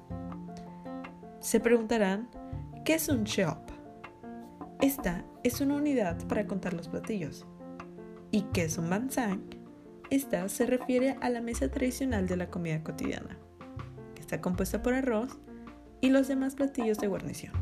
Se 1.39 1.59
preguntarán, 1.59 2.29
¿qué 2.85 2.95
es 2.95 3.09
un 3.09 3.23
Cheop? 3.23 3.57
Esta 4.81 5.25
es 5.43 5.61
una 5.61 5.75
unidad 5.75 6.17
para 6.27 6.47
contar 6.47 6.73
los 6.73 6.87
platillos. 6.87 7.45
¿Y 8.31 8.43
qué 8.53 8.65
es 8.65 8.77
un 8.77 8.89
bansang? 8.89 9.41
Esta 10.09 10.47
se 10.49 10.65
refiere 10.65 11.17
a 11.21 11.29
la 11.29 11.41
mesa 11.41 11.69
tradicional 11.69 12.27
de 12.27 12.37
la 12.37 12.49
comida 12.49 12.83
cotidiana, 12.83 13.37
está 14.19 14.41
compuesta 14.41 14.81
por 14.81 14.93
arroz 14.93 15.39
y 16.01 16.09
los 16.09 16.27
demás 16.27 16.55
platillos 16.55 16.97
de 16.99 17.07
guarnición. 17.07 17.53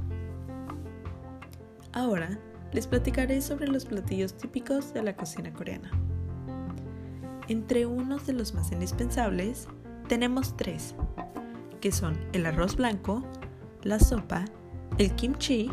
Ahora 1.92 2.40
les 2.72 2.88
platicaré 2.88 3.42
sobre 3.42 3.68
los 3.68 3.86
platillos 3.86 4.38
típicos 4.38 4.94
de 4.94 5.04
la 5.04 5.16
cocina 5.16 5.52
coreana. 5.52 5.92
Entre 7.50 7.86
unos 7.86 8.28
de 8.28 8.34
los 8.34 8.54
más 8.54 8.72
indispensables 8.74 9.68
tenemos 10.10 10.58
tres, 10.58 10.96
que 11.80 11.94
son 11.94 12.18
el 12.34 12.46
arroz 12.46 12.76
blanco, 12.76 13.24
la 13.84 14.00
sopa, 14.00 14.44
el 14.98 15.16
kimchi, 15.16 15.70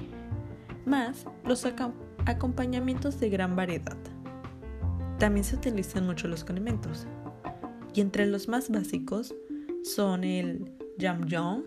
más 0.87 1.27
los 1.45 1.67
acompañamientos 2.27 3.19
de 3.19 3.29
gran 3.29 3.57
variedad. 3.57 3.97
También 5.19 5.43
se 5.45 5.57
utilizan 5.57 6.07
mucho 6.07 6.29
los 6.29 6.45
condimentos, 6.45 7.07
y 7.93 8.01
entre 8.01 8.27
los 8.27 8.47
más 8.47 8.71
básicos 8.71 9.35
son 9.83 10.23
el 10.23 10.71
jamjong, 11.01 11.65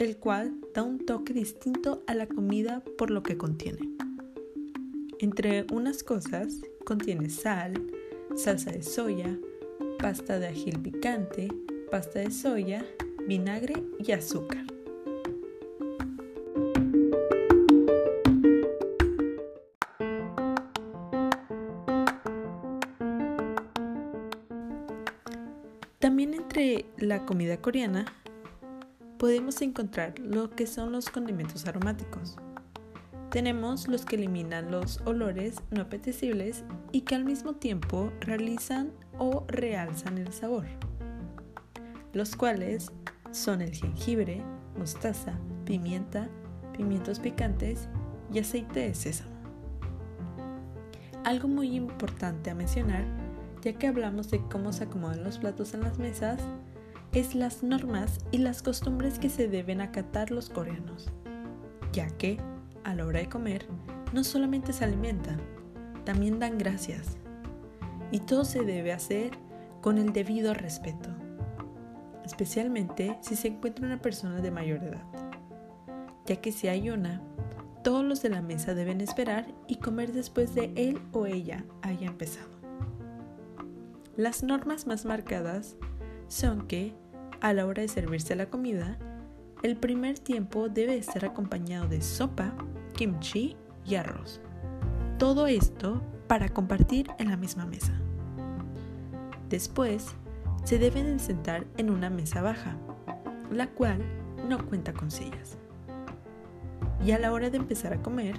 el 0.00 0.16
cual 0.16 0.56
da 0.74 0.82
un 0.82 0.98
toque 0.98 1.32
distinto 1.32 2.02
a 2.08 2.14
la 2.14 2.26
comida 2.26 2.82
por 2.98 3.10
lo 3.10 3.22
que 3.22 3.36
contiene. 3.36 3.94
Entre 5.20 5.66
unas 5.72 6.02
cosas, 6.02 6.60
contiene 6.84 7.28
sal, 7.30 7.74
salsa 8.36 8.70
de 8.70 8.82
soya, 8.82 9.38
pasta 9.98 10.38
de 10.38 10.48
ajil 10.48 10.80
picante, 10.80 11.48
pasta 11.90 12.20
de 12.20 12.30
soya, 12.30 12.84
vinagre 13.26 13.74
y 13.98 14.12
azúcar. 14.12 14.64
También 25.98 26.34
entre 26.34 26.86
la 26.96 27.26
comida 27.26 27.60
coreana 27.60 28.06
podemos 29.18 29.60
encontrar 29.60 30.18
lo 30.18 30.50
que 30.50 30.66
son 30.66 30.92
los 30.92 31.10
condimentos 31.10 31.66
aromáticos. 31.66 32.36
Tenemos 33.30 33.86
los 33.86 34.04
que 34.04 34.16
eliminan 34.16 34.72
los 34.72 35.00
olores 35.04 35.62
no 35.70 35.82
apetecibles 35.82 36.64
y 36.90 37.02
que 37.02 37.14
al 37.14 37.24
mismo 37.24 37.52
tiempo 37.54 38.12
realizan 38.20 38.90
o 39.18 39.44
realzan 39.46 40.18
el 40.18 40.32
sabor, 40.32 40.66
los 42.12 42.34
cuales 42.34 42.90
son 43.30 43.60
el 43.60 43.72
jengibre, 43.72 44.42
mostaza, 44.76 45.38
pimienta, 45.64 46.28
pimientos 46.76 47.20
picantes 47.20 47.88
y 48.32 48.40
aceite 48.40 48.80
de 48.80 48.94
sésamo. 48.94 49.30
Algo 51.22 51.46
muy 51.46 51.76
importante 51.76 52.50
a 52.50 52.56
mencionar, 52.56 53.04
ya 53.62 53.74
que 53.74 53.86
hablamos 53.86 54.28
de 54.32 54.40
cómo 54.48 54.72
se 54.72 54.84
acomodan 54.84 55.22
los 55.22 55.38
platos 55.38 55.72
en 55.74 55.82
las 55.82 56.00
mesas, 56.00 56.40
es 57.12 57.36
las 57.36 57.62
normas 57.62 58.18
y 58.32 58.38
las 58.38 58.60
costumbres 58.60 59.20
que 59.20 59.30
se 59.30 59.46
deben 59.46 59.80
acatar 59.80 60.32
los 60.32 60.48
coreanos, 60.48 61.12
ya 61.92 62.08
que 62.16 62.40
a 62.84 62.94
la 62.94 63.06
hora 63.06 63.20
de 63.20 63.28
comer, 63.28 63.66
no 64.12 64.24
solamente 64.24 64.72
se 64.72 64.84
alimentan, 64.84 65.40
también 66.04 66.38
dan 66.38 66.58
gracias. 66.58 67.16
Y 68.10 68.20
todo 68.20 68.44
se 68.44 68.64
debe 68.64 68.92
hacer 68.92 69.32
con 69.80 69.98
el 69.98 70.12
debido 70.12 70.54
respeto, 70.54 71.10
especialmente 72.24 73.16
si 73.20 73.36
se 73.36 73.48
encuentra 73.48 73.86
una 73.86 74.00
persona 74.00 74.40
de 74.40 74.50
mayor 74.50 74.82
edad, 74.82 75.04
ya 76.26 76.36
que 76.36 76.52
si 76.52 76.68
hay 76.68 76.90
una, 76.90 77.22
todos 77.82 78.04
los 78.04 78.22
de 78.22 78.28
la 78.28 78.42
mesa 78.42 78.74
deben 78.74 79.00
esperar 79.00 79.46
y 79.66 79.76
comer 79.76 80.12
después 80.12 80.54
de 80.54 80.72
él 80.76 81.00
o 81.12 81.26
ella 81.26 81.64
haya 81.82 82.08
empezado. 82.08 82.50
Las 84.16 84.42
normas 84.42 84.86
más 84.86 85.06
marcadas 85.06 85.76
son 86.28 86.66
que, 86.66 86.94
a 87.40 87.54
la 87.54 87.66
hora 87.66 87.82
de 87.82 87.88
servirse 87.88 88.36
la 88.36 88.50
comida, 88.50 88.98
el 89.62 89.76
primer 89.76 90.18
tiempo 90.18 90.68
debe 90.68 90.96
estar 90.96 91.24
acompañado 91.24 91.88
de 91.88 92.02
sopa, 92.02 92.54
kimchi 93.00 93.56
y 93.86 93.94
arroz. 93.94 94.42
Todo 95.18 95.46
esto 95.46 96.02
para 96.26 96.50
compartir 96.50 97.10
en 97.18 97.30
la 97.30 97.38
misma 97.38 97.64
mesa. 97.64 97.94
Después, 99.48 100.14
se 100.64 100.78
deben 100.78 101.18
sentar 101.18 101.66
en 101.78 101.88
una 101.88 102.10
mesa 102.10 102.42
baja, 102.42 102.76
la 103.50 103.68
cual 103.68 104.02
no 104.46 104.66
cuenta 104.66 104.92
con 104.92 105.10
sillas. 105.10 105.56
Y 107.02 107.12
a 107.12 107.18
la 107.18 107.32
hora 107.32 107.48
de 107.48 107.56
empezar 107.56 107.94
a 107.94 108.02
comer, 108.02 108.38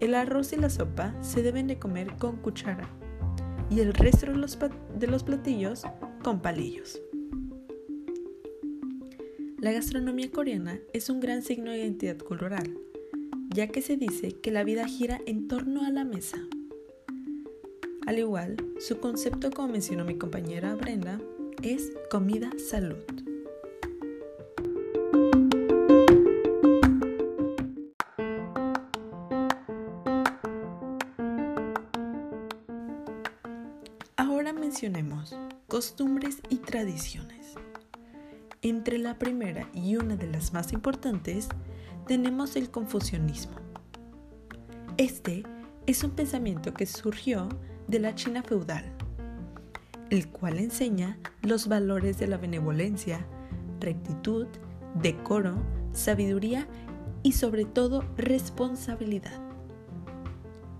el 0.00 0.14
arroz 0.14 0.54
y 0.54 0.56
la 0.56 0.70
sopa 0.70 1.12
se 1.20 1.42
deben 1.42 1.66
de 1.66 1.78
comer 1.78 2.16
con 2.16 2.36
cuchara, 2.36 2.88
y 3.68 3.80
el 3.80 3.92
resto 3.92 4.24
de 4.24 4.36
los, 4.36 4.58
de 4.98 5.06
los 5.06 5.22
platillos 5.22 5.82
con 6.24 6.40
palillos. 6.40 6.98
La 9.58 9.72
gastronomía 9.72 10.30
coreana 10.30 10.80
es 10.94 11.10
un 11.10 11.20
gran 11.20 11.42
signo 11.42 11.72
de 11.72 11.80
identidad 11.80 12.16
cultural, 12.16 12.78
ya 13.56 13.68
que 13.68 13.80
se 13.80 13.96
dice 13.96 14.32
que 14.32 14.50
la 14.50 14.64
vida 14.64 14.86
gira 14.86 15.18
en 15.24 15.48
torno 15.48 15.86
a 15.86 15.90
la 15.90 16.04
mesa. 16.04 16.36
Al 18.06 18.18
igual, 18.18 18.56
su 18.78 19.00
concepto, 19.00 19.50
como 19.50 19.68
mencionó 19.68 20.04
mi 20.04 20.18
compañera 20.18 20.74
Brenda, 20.74 21.18
es 21.62 21.90
comida 22.10 22.50
salud. 22.58 23.02
Ahora 34.16 34.52
mencionemos 34.52 35.34
costumbres 35.66 36.42
y 36.50 36.56
tradiciones. 36.56 37.54
Entre 38.60 38.98
la 38.98 39.18
primera 39.18 39.70
y 39.72 39.96
una 39.96 40.16
de 40.16 40.26
las 40.26 40.52
más 40.52 40.74
importantes 40.74 41.48
tenemos 42.06 42.54
el 42.56 42.70
confucianismo. 42.70 43.56
Este 44.96 45.42
es 45.86 46.04
un 46.04 46.12
pensamiento 46.12 46.72
que 46.72 46.86
surgió 46.86 47.48
de 47.88 47.98
la 47.98 48.14
China 48.14 48.42
feudal, 48.42 48.84
el 50.10 50.28
cual 50.28 50.58
enseña 50.58 51.18
los 51.42 51.66
valores 51.66 52.18
de 52.18 52.28
la 52.28 52.36
benevolencia, 52.36 53.26
rectitud, 53.80 54.46
decoro, 54.94 55.56
sabiduría 55.92 56.68
y 57.22 57.32
sobre 57.32 57.64
todo 57.64 58.04
responsabilidad. 58.16 59.40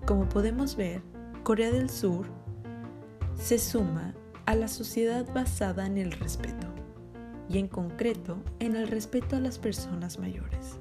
Como 0.05 0.29
podemos 0.29 0.77
ver, 0.77 1.01
Corea 1.43 1.71
del 1.71 1.89
Sur 1.89 2.27
se 3.35 3.59
suma 3.59 4.15
a 4.45 4.55
la 4.55 4.69
sociedad 4.69 5.25
basada 5.33 5.85
en 5.85 5.97
el 5.97 6.13
respeto 6.13 6.67
y 7.49 7.57
en 7.59 7.67
concreto 7.67 8.41
en 8.59 8.77
el 8.77 8.87
respeto 8.87 9.35
a 9.35 9.39
las 9.41 9.59
personas 9.59 10.19
mayores. 10.19 10.79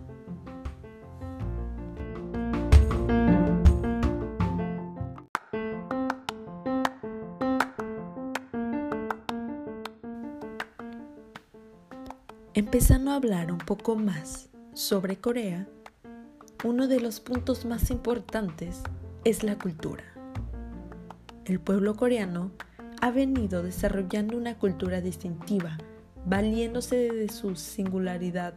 Hablar 13.17 13.51
un 13.51 13.59
poco 13.59 13.97
más 13.97 14.51
sobre 14.75 15.17
Corea, 15.17 15.67
uno 16.65 16.87
de 16.87 17.01
los 17.01 17.21
puntos 17.21 17.65
más 17.65 17.91
importantes 17.91 18.83
es 19.25 19.43
la 19.43 19.57
cultura. 19.57 20.05
El 21.47 21.59
pueblo 21.59 21.95
coreano 21.95 22.51
ha 23.01 23.11
venido 23.11 23.63
desarrollando 23.63 24.37
una 24.37 24.59
cultura 24.59 25.01
distintiva, 25.01 25.79
valiéndose 26.27 27.11
de 27.11 27.31
su 27.31 27.57
singularidad 27.57 28.53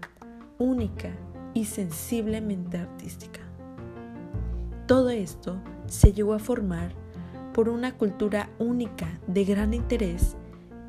única 0.57 1.11
y 1.53 1.63
sensiblemente 1.63 2.79
artística. 2.79 3.39
Todo 4.87 5.09
esto 5.09 5.61
se 5.87 6.11
llegó 6.11 6.33
a 6.33 6.39
formar 6.39 6.91
por 7.53 7.69
una 7.69 7.97
cultura 7.97 8.49
única 8.59 9.07
de 9.25 9.45
gran 9.45 9.73
interés 9.73 10.35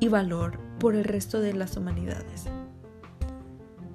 y 0.01 0.09
valor 0.09 0.59
por 0.77 0.93
el 0.93 1.05
resto 1.05 1.39
de 1.39 1.53
las 1.53 1.77
humanidades 1.77 2.49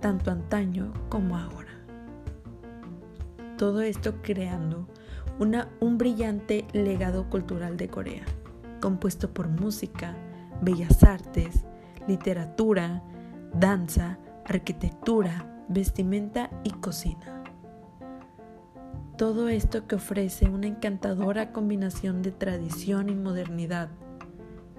tanto 0.06 0.30
antaño 0.30 0.92
como 1.08 1.36
ahora. 1.36 1.80
Todo 3.58 3.80
esto 3.80 4.22
creando 4.22 4.86
una, 5.40 5.68
un 5.80 5.98
brillante 5.98 6.64
legado 6.72 7.28
cultural 7.28 7.76
de 7.76 7.88
Corea, 7.88 8.22
compuesto 8.80 9.34
por 9.34 9.48
música, 9.48 10.14
bellas 10.62 11.02
artes, 11.02 11.64
literatura, 12.06 13.02
danza, 13.52 14.20
arquitectura, 14.44 15.64
vestimenta 15.68 16.50
y 16.62 16.70
cocina. 16.70 17.42
Todo 19.18 19.48
esto 19.48 19.88
que 19.88 19.96
ofrece 19.96 20.48
una 20.48 20.68
encantadora 20.68 21.50
combinación 21.50 22.22
de 22.22 22.30
tradición 22.30 23.08
y 23.08 23.16
modernidad 23.16 23.88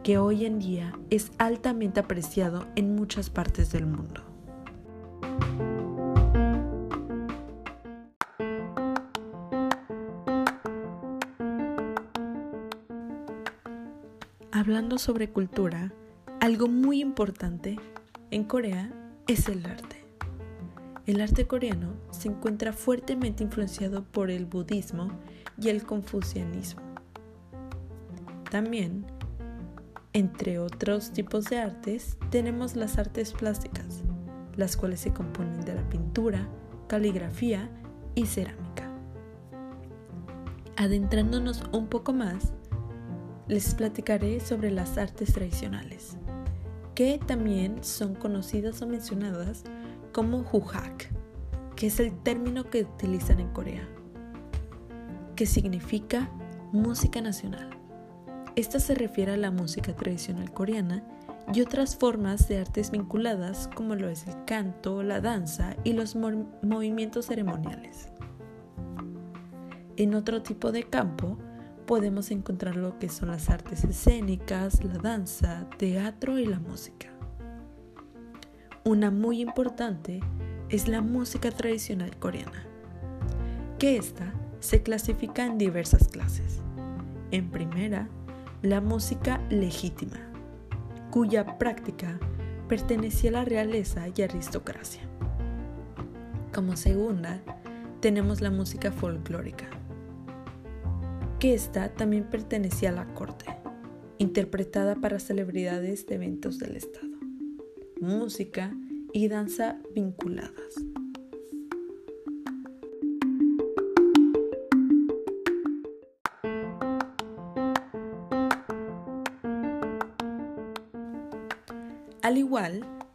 que 0.03 0.19
hoy 0.19 0.45
en 0.45 0.59
día 0.59 0.97
es 1.09 1.33
altamente 1.37 1.99
apreciado 1.99 2.65
en 2.77 2.95
muchas 2.95 3.29
partes 3.29 3.73
del 3.73 3.87
mundo. 3.87 4.26
Hablando 14.51 14.97
sobre 14.97 15.29
cultura, 15.29 15.93
algo 16.41 16.67
muy 16.67 16.99
importante 16.99 17.77
en 18.31 18.43
Corea 18.43 18.91
es 19.27 19.47
el 19.49 19.65
arte. 19.65 20.03
El 21.05 21.21
arte 21.21 21.47
coreano 21.47 21.93
se 22.11 22.27
encuentra 22.27 22.73
fuertemente 22.73 23.43
influenciado 23.43 24.03
por 24.03 24.29
el 24.29 24.45
budismo 24.45 25.09
y 25.57 25.69
el 25.69 25.83
confucianismo. 25.83 26.81
También, 28.49 29.05
entre 30.11 30.59
otros 30.59 31.11
tipos 31.13 31.45
de 31.45 31.59
artes, 31.59 32.17
tenemos 32.29 32.75
las 32.75 32.97
artes 32.97 33.33
plásticas, 33.33 34.03
las 34.57 34.75
cuales 34.75 34.99
se 34.99 35.13
componen 35.13 35.61
de 35.61 35.75
la 35.75 35.87
pintura, 35.87 36.47
caligrafía 36.87 37.69
y 38.15 38.25
cerámica. 38.25 38.89
Adentrándonos 40.75 41.63
un 41.71 41.87
poco 41.87 42.11
más, 42.11 42.53
les 43.47 43.73
platicaré 43.75 44.39
sobre 44.39 44.71
las 44.71 44.97
artes 44.97 45.33
tradicionales, 45.33 46.17
que 46.95 47.19
también 47.25 47.83
son 47.83 48.15
conocidas 48.15 48.81
o 48.81 48.87
mencionadas 48.87 49.63
como 50.11 50.39
Hujak, 50.51 51.09
que 51.75 51.87
es 51.87 51.99
el 51.99 52.11
término 52.23 52.69
que 52.69 52.81
utilizan 52.81 53.39
en 53.39 53.49
Corea, 53.49 53.87
que 55.35 55.45
significa 55.45 56.29
música 56.71 57.21
nacional. 57.21 57.69
Esta 58.55 58.79
se 58.79 58.95
refiere 58.95 59.33
a 59.33 59.37
la 59.37 59.51
música 59.51 59.95
tradicional 59.95 60.51
coreana 60.51 61.03
y 61.53 61.61
otras 61.61 61.95
formas 61.95 62.47
de 62.47 62.59
artes 62.59 62.91
vinculadas 62.91 63.69
como 63.73 63.95
lo 63.95 64.09
es 64.09 64.27
el 64.27 64.43
canto, 64.45 65.01
la 65.03 65.21
danza 65.21 65.75
y 65.83 65.93
los 65.93 66.15
movimientos 66.15 67.27
ceremoniales. 67.27 68.09
En 69.95 70.13
otro 70.13 70.43
tipo 70.43 70.71
de 70.71 70.83
campo 70.83 71.37
podemos 71.85 72.31
encontrar 72.31 72.75
lo 72.75 72.99
que 72.99 73.09
son 73.09 73.29
las 73.29 73.49
artes 73.49 73.83
escénicas, 73.83 74.83
la 74.83 74.97
danza, 74.97 75.67
teatro 75.77 76.37
y 76.37 76.45
la 76.45 76.59
música. 76.59 77.07
Una 78.83 79.09
muy 79.09 79.41
importante 79.41 80.19
es 80.69 80.87
la 80.87 81.01
música 81.01 81.49
tradicional 81.49 82.17
coreana, 82.17 82.65
que 83.79 83.97
esta 83.97 84.33
se 84.59 84.83
clasifica 84.83 85.45
en 85.45 85.57
diversas 85.57 86.09
clases. 86.09 86.61
En 87.31 87.49
primera, 87.49 88.09
la 88.61 88.81
música 88.81 89.41
legítima, 89.49 90.17
cuya 91.17 91.57
práctica 91.57 92.19
pertenecía 92.69 93.31
a 93.31 93.33
la 93.33 93.43
realeza 93.43 94.05
y 94.15 94.21
aristocracia. 94.21 95.01
Como 96.53 96.77
segunda, 96.77 97.41
tenemos 98.01 98.39
la 98.39 98.51
música 98.51 98.91
folclórica, 98.91 99.65
que 101.39 101.55
esta 101.55 101.89
también 101.89 102.25
pertenecía 102.25 102.89
a 102.89 102.91
la 102.91 103.15
corte, 103.15 103.45
interpretada 104.19 104.93
para 104.93 105.17
celebridades 105.17 106.05
de 106.05 106.13
eventos 106.13 106.59
del 106.59 106.75
Estado, 106.75 107.17
música 107.99 108.77
y 109.11 109.27
danza 109.27 109.79
vinculadas. 109.95 110.86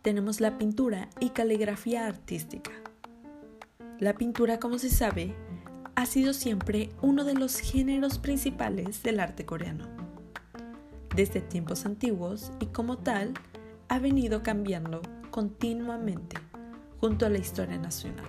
Tenemos 0.03 0.41
la 0.41 0.57
pintura 0.57 1.09
y 1.19 1.31
caligrafía 1.31 2.07
artística. 2.07 2.71
La 3.99 4.15
pintura, 4.15 4.61
como 4.61 4.79
se 4.79 4.89
sabe, 4.89 5.35
ha 5.97 6.07
sido 6.07 6.33
siempre 6.33 6.91
uno 7.03 7.25
de 7.25 7.35
los 7.35 7.59
géneros 7.59 8.19
principales 8.19 9.03
del 9.03 9.19
arte 9.19 9.45
coreano. 9.45 9.87
Desde 11.17 11.41
tiempos 11.41 11.87
antiguos 11.87 12.53
y 12.61 12.67
como 12.67 12.99
tal, 12.99 13.35
ha 13.89 13.99
venido 13.99 14.45
cambiando 14.45 15.03
continuamente 15.31 16.37
junto 17.01 17.27
a 17.27 17.29
la 17.29 17.39
historia 17.39 17.79
nacional. 17.79 18.27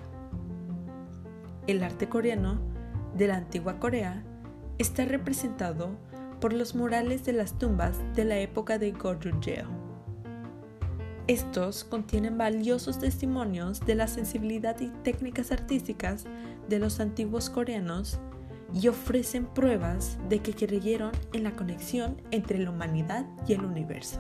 El 1.68 1.84
arte 1.84 2.10
coreano 2.10 2.60
de 3.16 3.28
la 3.28 3.38
antigua 3.38 3.80
Corea 3.80 4.24
está 4.80 5.06
representado 5.06 5.92
por 6.42 6.54
los 6.54 6.74
murales 6.74 7.24
de 7.24 7.34
las 7.34 7.60
tumbas 7.60 8.00
de 8.16 8.26
la 8.26 8.38
época 8.40 8.80
de 8.80 8.92
Goryeo. 8.92 9.83
Estos 11.28 11.86
contienen 11.86 12.38
valiosos 12.38 13.00
testimonios 13.00 13.80
de 13.80 13.96
la 13.96 14.08
sensibilidad 14.08 14.78
y 14.82 14.90
técnicas 15.04 15.54
artísticas 15.54 16.26
de 16.68 16.80
los 16.80 17.00
antiguos 17.00 17.50
coreanos 17.50 18.20
y 18.74 18.90
ofrecen 18.90 19.46
pruebas 19.46 20.18
de 20.28 20.40
que 20.40 20.54
creyeron 20.54 21.12
en 21.32 21.44
la 21.44 21.56
conexión 21.56 22.22
entre 22.32 22.60
la 22.60 22.72
humanidad 22.72 23.26
y 23.48 23.54
el 23.54 23.64
universo. 23.64 24.20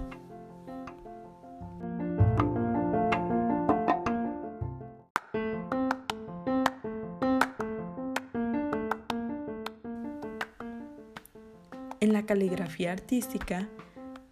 En 11.99 12.13
la 12.13 12.25
caligrafía 12.25 12.93
artística, 12.93 13.67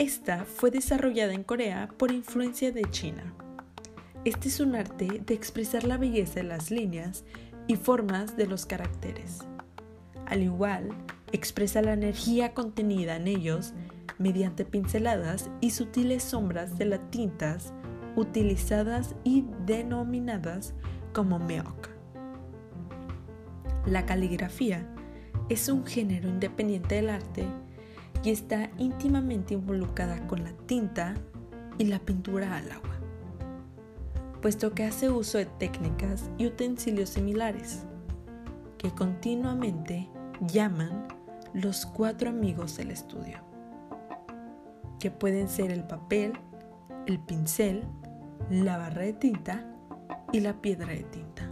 esta 0.01 0.45
fue 0.45 0.71
desarrollada 0.71 1.31
en 1.31 1.43
Corea 1.43 1.87
por 1.95 2.11
influencia 2.11 2.71
de 2.71 2.89
China. 2.89 3.35
Este 4.25 4.47
es 4.47 4.59
un 4.59 4.73
arte 4.73 5.21
de 5.23 5.33
expresar 5.35 5.83
la 5.83 5.97
belleza 5.97 6.39
de 6.39 6.43
las 6.43 6.71
líneas 6.71 7.23
y 7.67 7.75
formas 7.75 8.35
de 8.35 8.47
los 8.47 8.65
caracteres. 8.65 9.41
Al 10.25 10.41
igual, 10.41 10.89
expresa 11.31 11.83
la 11.83 11.93
energía 11.93 12.55
contenida 12.55 13.15
en 13.15 13.27
ellos 13.27 13.75
mediante 14.17 14.65
pinceladas 14.65 15.51
y 15.61 15.69
sutiles 15.69 16.23
sombras 16.23 16.79
de 16.79 16.85
las 16.85 17.11
tintas 17.11 17.71
utilizadas 18.15 19.13
y 19.23 19.45
denominadas 19.67 20.73
como 21.13 21.37
meok. 21.37 21.89
La 23.85 24.07
caligrafía 24.07 24.83
es 25.47 25.69
un 25.69 25.85
género 25.85 26.27
independiente 26.27 26.95
del 26.95 27.11
arte 27.11 27.45
y 28.23 28.29
está 28.29 28.69
íntimamente 28.77 29.53
involucrada 29.53 30.27
con 30.27 30.43
la 30.43 30.51
tinta 30.65 31.15
y 31.77 31.85
la 31.85 31.99
pintura 31.99 32.57
al 32.57 32.71
agua 32.71 32.91
puesto 34.41 34.73
que 34.73 34.83
hace 34.83 35.09
uso 35.09 35.37
de 35.37 35.45
técnicas 35.45 36.29
y 36.37 36.47
utensilios 36.47 37.09
similares, 37.09 37.85
que 38.77 38.89
continuamente 38.91 40.09
llaman 40.41 41.07
los 41.53 41.85
cuatro 41.85 42.29
amigos 42.29 42.75
del 42.77 42.91
estudio, 42.91 43.37
que 44.99 45.11
pueden 45.11 45.47
ser 45.47 45.71
el 45.71 45.83
papel, 45.83 46.33
el 47.05 47.19
pincel, 47.19 47.83
la 48.49 48.77
barra 48.77 49.03
de 49.03 49.13
tinta 49.13 49.63
y 50.31 50.39
la 50.39 50.59
piedra 50.59 50.87
de 50.87 51.03
tinta. 51.03 51.50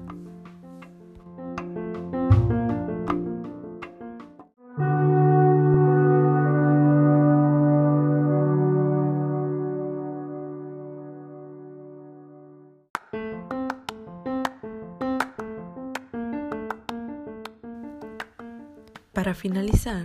Finalizar, 19.39 20.03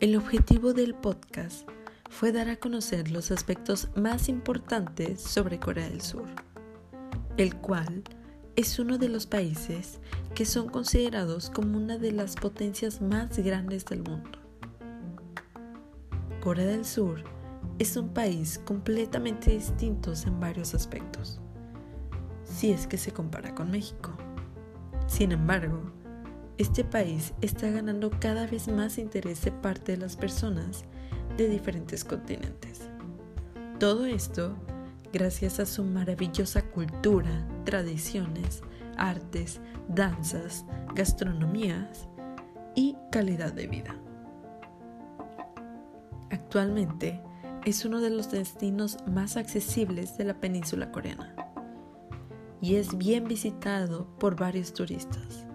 el 0.00 0.16
objetivo 0.16 0.72
del 0.72 0.94
podcast 0.94 1.68
fue 2.08 2.32
dar 2.32 2.48
a 2.48 2.56
conocer 2.56 3.10
los 3.10 3.30
aspectos 3.30 3.90
más 3.94 4.30
importantes 4.30 5.20
sobre 5.20 5.60
Corea 5.60 5.90
del 5.90 6.00
Sur, 6.00 6.24
el 7.36 7.54
cual 7.56 8.02
es 8.56 8.78
uno 8.78 8.96
de 8.96 9.10
los 9.10 9.26
países 9.26 10.00
que 10.34 10.46
son 10.46 10.70
considerados 10.70 11.50
como 11.50 11.76
una 11.76 11.98
de 11.98 12.12
las 12.12 12.34
potencias 12.34 13.02
más 13.02 13.38
grandes 13.38 13.84
del 13.84 14.02
mundo. 14.02 14.38
Corea 16.40 16.64
del 16.64 16.86
Sur 16.86 17.24
es 17.78 17.94
un 17.98 18.08
país 18.08 18.58
completamente 18.64 19.50
distinto 19.50 20.14
en 20.24 20.40
varios 20.40 20.74
aspectos, 20.74 21.42
si 22.42 22.70
es 22.70 22.86
que 22.86 22.96
se 22.96 23.12
compara 23.12 23.54
con 23.54 23.70
México. 23.70 24.16
Sin 25.08 25.32
embargo, 25.32 25.92
este 26.58 26.84
país 26.84 27.34
está 27.40 27.70
ganando 27.70 28.10
cada 28.18 28.46
vez 28.46 28.68
más 28.68 28.98
interés 28.98 29.42
de 29.42 29.52
parte 29.52 29.92
de 29.92 29.98
las 29.98 30.16
personas 30.16 30.84
de 31.36 31.48
diferentes 31.48 32.04
continentes. 32.04 32.88
Todo 33.78 34.06
esto 34.06 34.56
gracias 35.12 35.60
a 35.60 35.66
su 35.66 35.84
maravillosa 35.84 36.62
cultura, 36.62 37.46
tradiciones, 37.64 38.62
artes, 38.96 39.60
danzas, 39.88 40.64
gastronomías 40.94 42.08
y 42.74 42.96
calidad 43.12 43.52
de 43.52 43.66
vida. 43.66 43.96
Actualmente 46.30 47.22
es 47.64 47.84
uno 47.84 48.00
de 48.00 48.10
los 48.10 48.30
destinos 48.30 48.98
más 49.06 49.36
accesibles 49.36 50.16
de 50.16 50.24
la 50.24 50.34
península 50.40 50.90
coreana 50.90 51.34
y 52.60 52.76
es 52.76 52.96
bien 52.96 53.24
visitado 53.24 54.06
por 54.18 54.36
varios 54.36 54.72
turistas. 54.72 55.45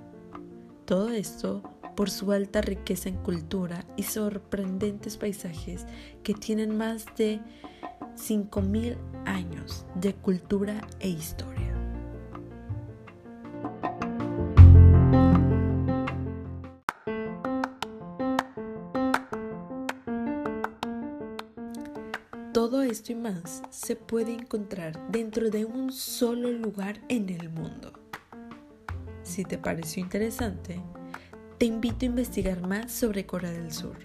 Todo 0.91 1.07
esto 1.07 1.63
por 1.95 2.09
su 2.09 2.33
alta 2.33 2.59
riqueza 2.59 3.07
en 3.07 3.15
cultura 3.15 3.85
y 3.95 4.03
sorprendentes 4.03 5.15
paisajes 5.15 5.85
que 6.21 6.33
tienen 6.33 6.77
más 6.77 7.05
de 7.15 7.39
5.000 8.17 8.97
años 9.25 9.85
de 9.95 10.13
cultura 10.13 10.85
e 10.99 11.07
historia. 11.07 11.73
Todo 22.51 22.81
esto 22.81 23.13
y 23.13 23.15
más 23.15 23.63
se 23.69 23.95
puede 23.95 24.33
encontrar 24.33 25.09
dentro 25.09 25.49
de 25.49 25.63
un 25.63 25.93
solo 25.93 26.51
lugar 26.51 26.99
en 27.07 27.29
el 27.29 27.49
mundo. 27.49 28.00
Si 29.31 29.45
te 29.45 29.57
pareció 29.57 30.03
interesante, 30.03 30.81
te 31.57 31.65
invito 31.65 32.03
a 32.03 32.07
investigar 32.07 32.67
más 32.67 32.91
sobre 32.91 33.25
Corea 33.25 33.53
del 33.53 33.71
Sur. 33.71 33.95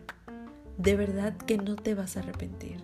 De 0.78 0.94
verdad 0.94 1.36
que 1.36 1.58
no 1.58 1.74
te 1.74 1.96
vas 1.96 2.16
a 2.16 2.20
arrepentir. 2.20 2.76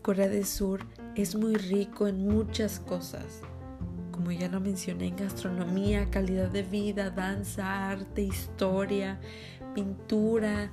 Corea 0.00 0.30
del 0.30 0.46
Sur 0.46 0.86
es 1.14 1.34
muy 1.34 1.56
rico 1.56 2.08
en 2.08 2.26
muchas 2.26 2.80
cosas, 2.80 3.42
como 4.12 4.32
ya 4.32 4.48
lo 4.48 4.60
mencioné, 4.60 5.08
en 5.08 5.16
gastronomía, 5.16 6.08
calidad 6.08 6.48
de 6.48 6.62
vida, 6.62 7.10
danza, 7.10 7.90
arte, 7.90 8.22
historia, 8.22 9.20
pintura, 9.74 10.72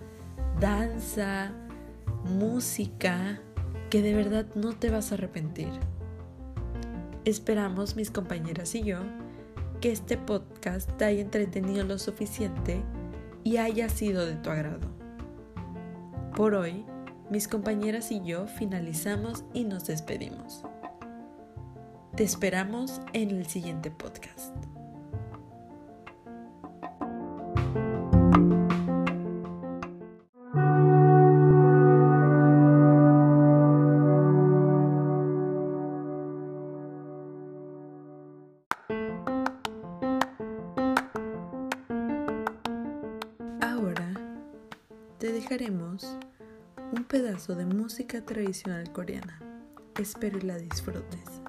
danza, 0.61 1.51
música, 2.23 3.41
que 3.89 4.01
de 4.01 4.13
verdad 4.13 4.45
no 4.55 4.71
te 4.71 4.89
vas 4.89 5.11
a 5.11 5.15
arrepentir. 5.15 5.73
Esperamos 7.25 7.97
mis 7.97 8.11
compañeras 8.11 8.73
y 8.75 8.83
yo 8.83 8.99
que 9.79 9.91
este 9.91 10.17
podcast 10.17 10.91
te 10.97 11.05
haya 11.05 11.21
entretenido 11.21 11.83
lo 11.85 11.97
suficiente 11.97 12.83
y 13.43 13.57
haya 13.57 13.89
sido 13.89 14.25
de 14.25 14.35
tu 14.35 14.49
agrado. 14.49 14.87
Por 16.35 16.53
hoy, 16.53 16.85
mis 17.29 17.47
compañeras 17.47 18.11
y 18.11 18.21
yo 18.23 18.47
finalizamos 18.47 19.45
y 19.53 19.63
nos 19.63 19.85
despedimos. 19.85 20.63
Te 22.15 22.23
esperamos 22.23 23.01
en 23.13 23.31
el 23.31 23.45
siguiente 23.45 23.91
podcast. 23.91 24.68
Un 46.93 47.03
pedazo 47.03 47.53
de 47.53 47.65
música 47.65 48.25
tradicional 48.25 48.93
coreana. 48.93 49.41
Espero 49.99 50.39
la 50.39 50.57
disfrutes. 50.57 51.48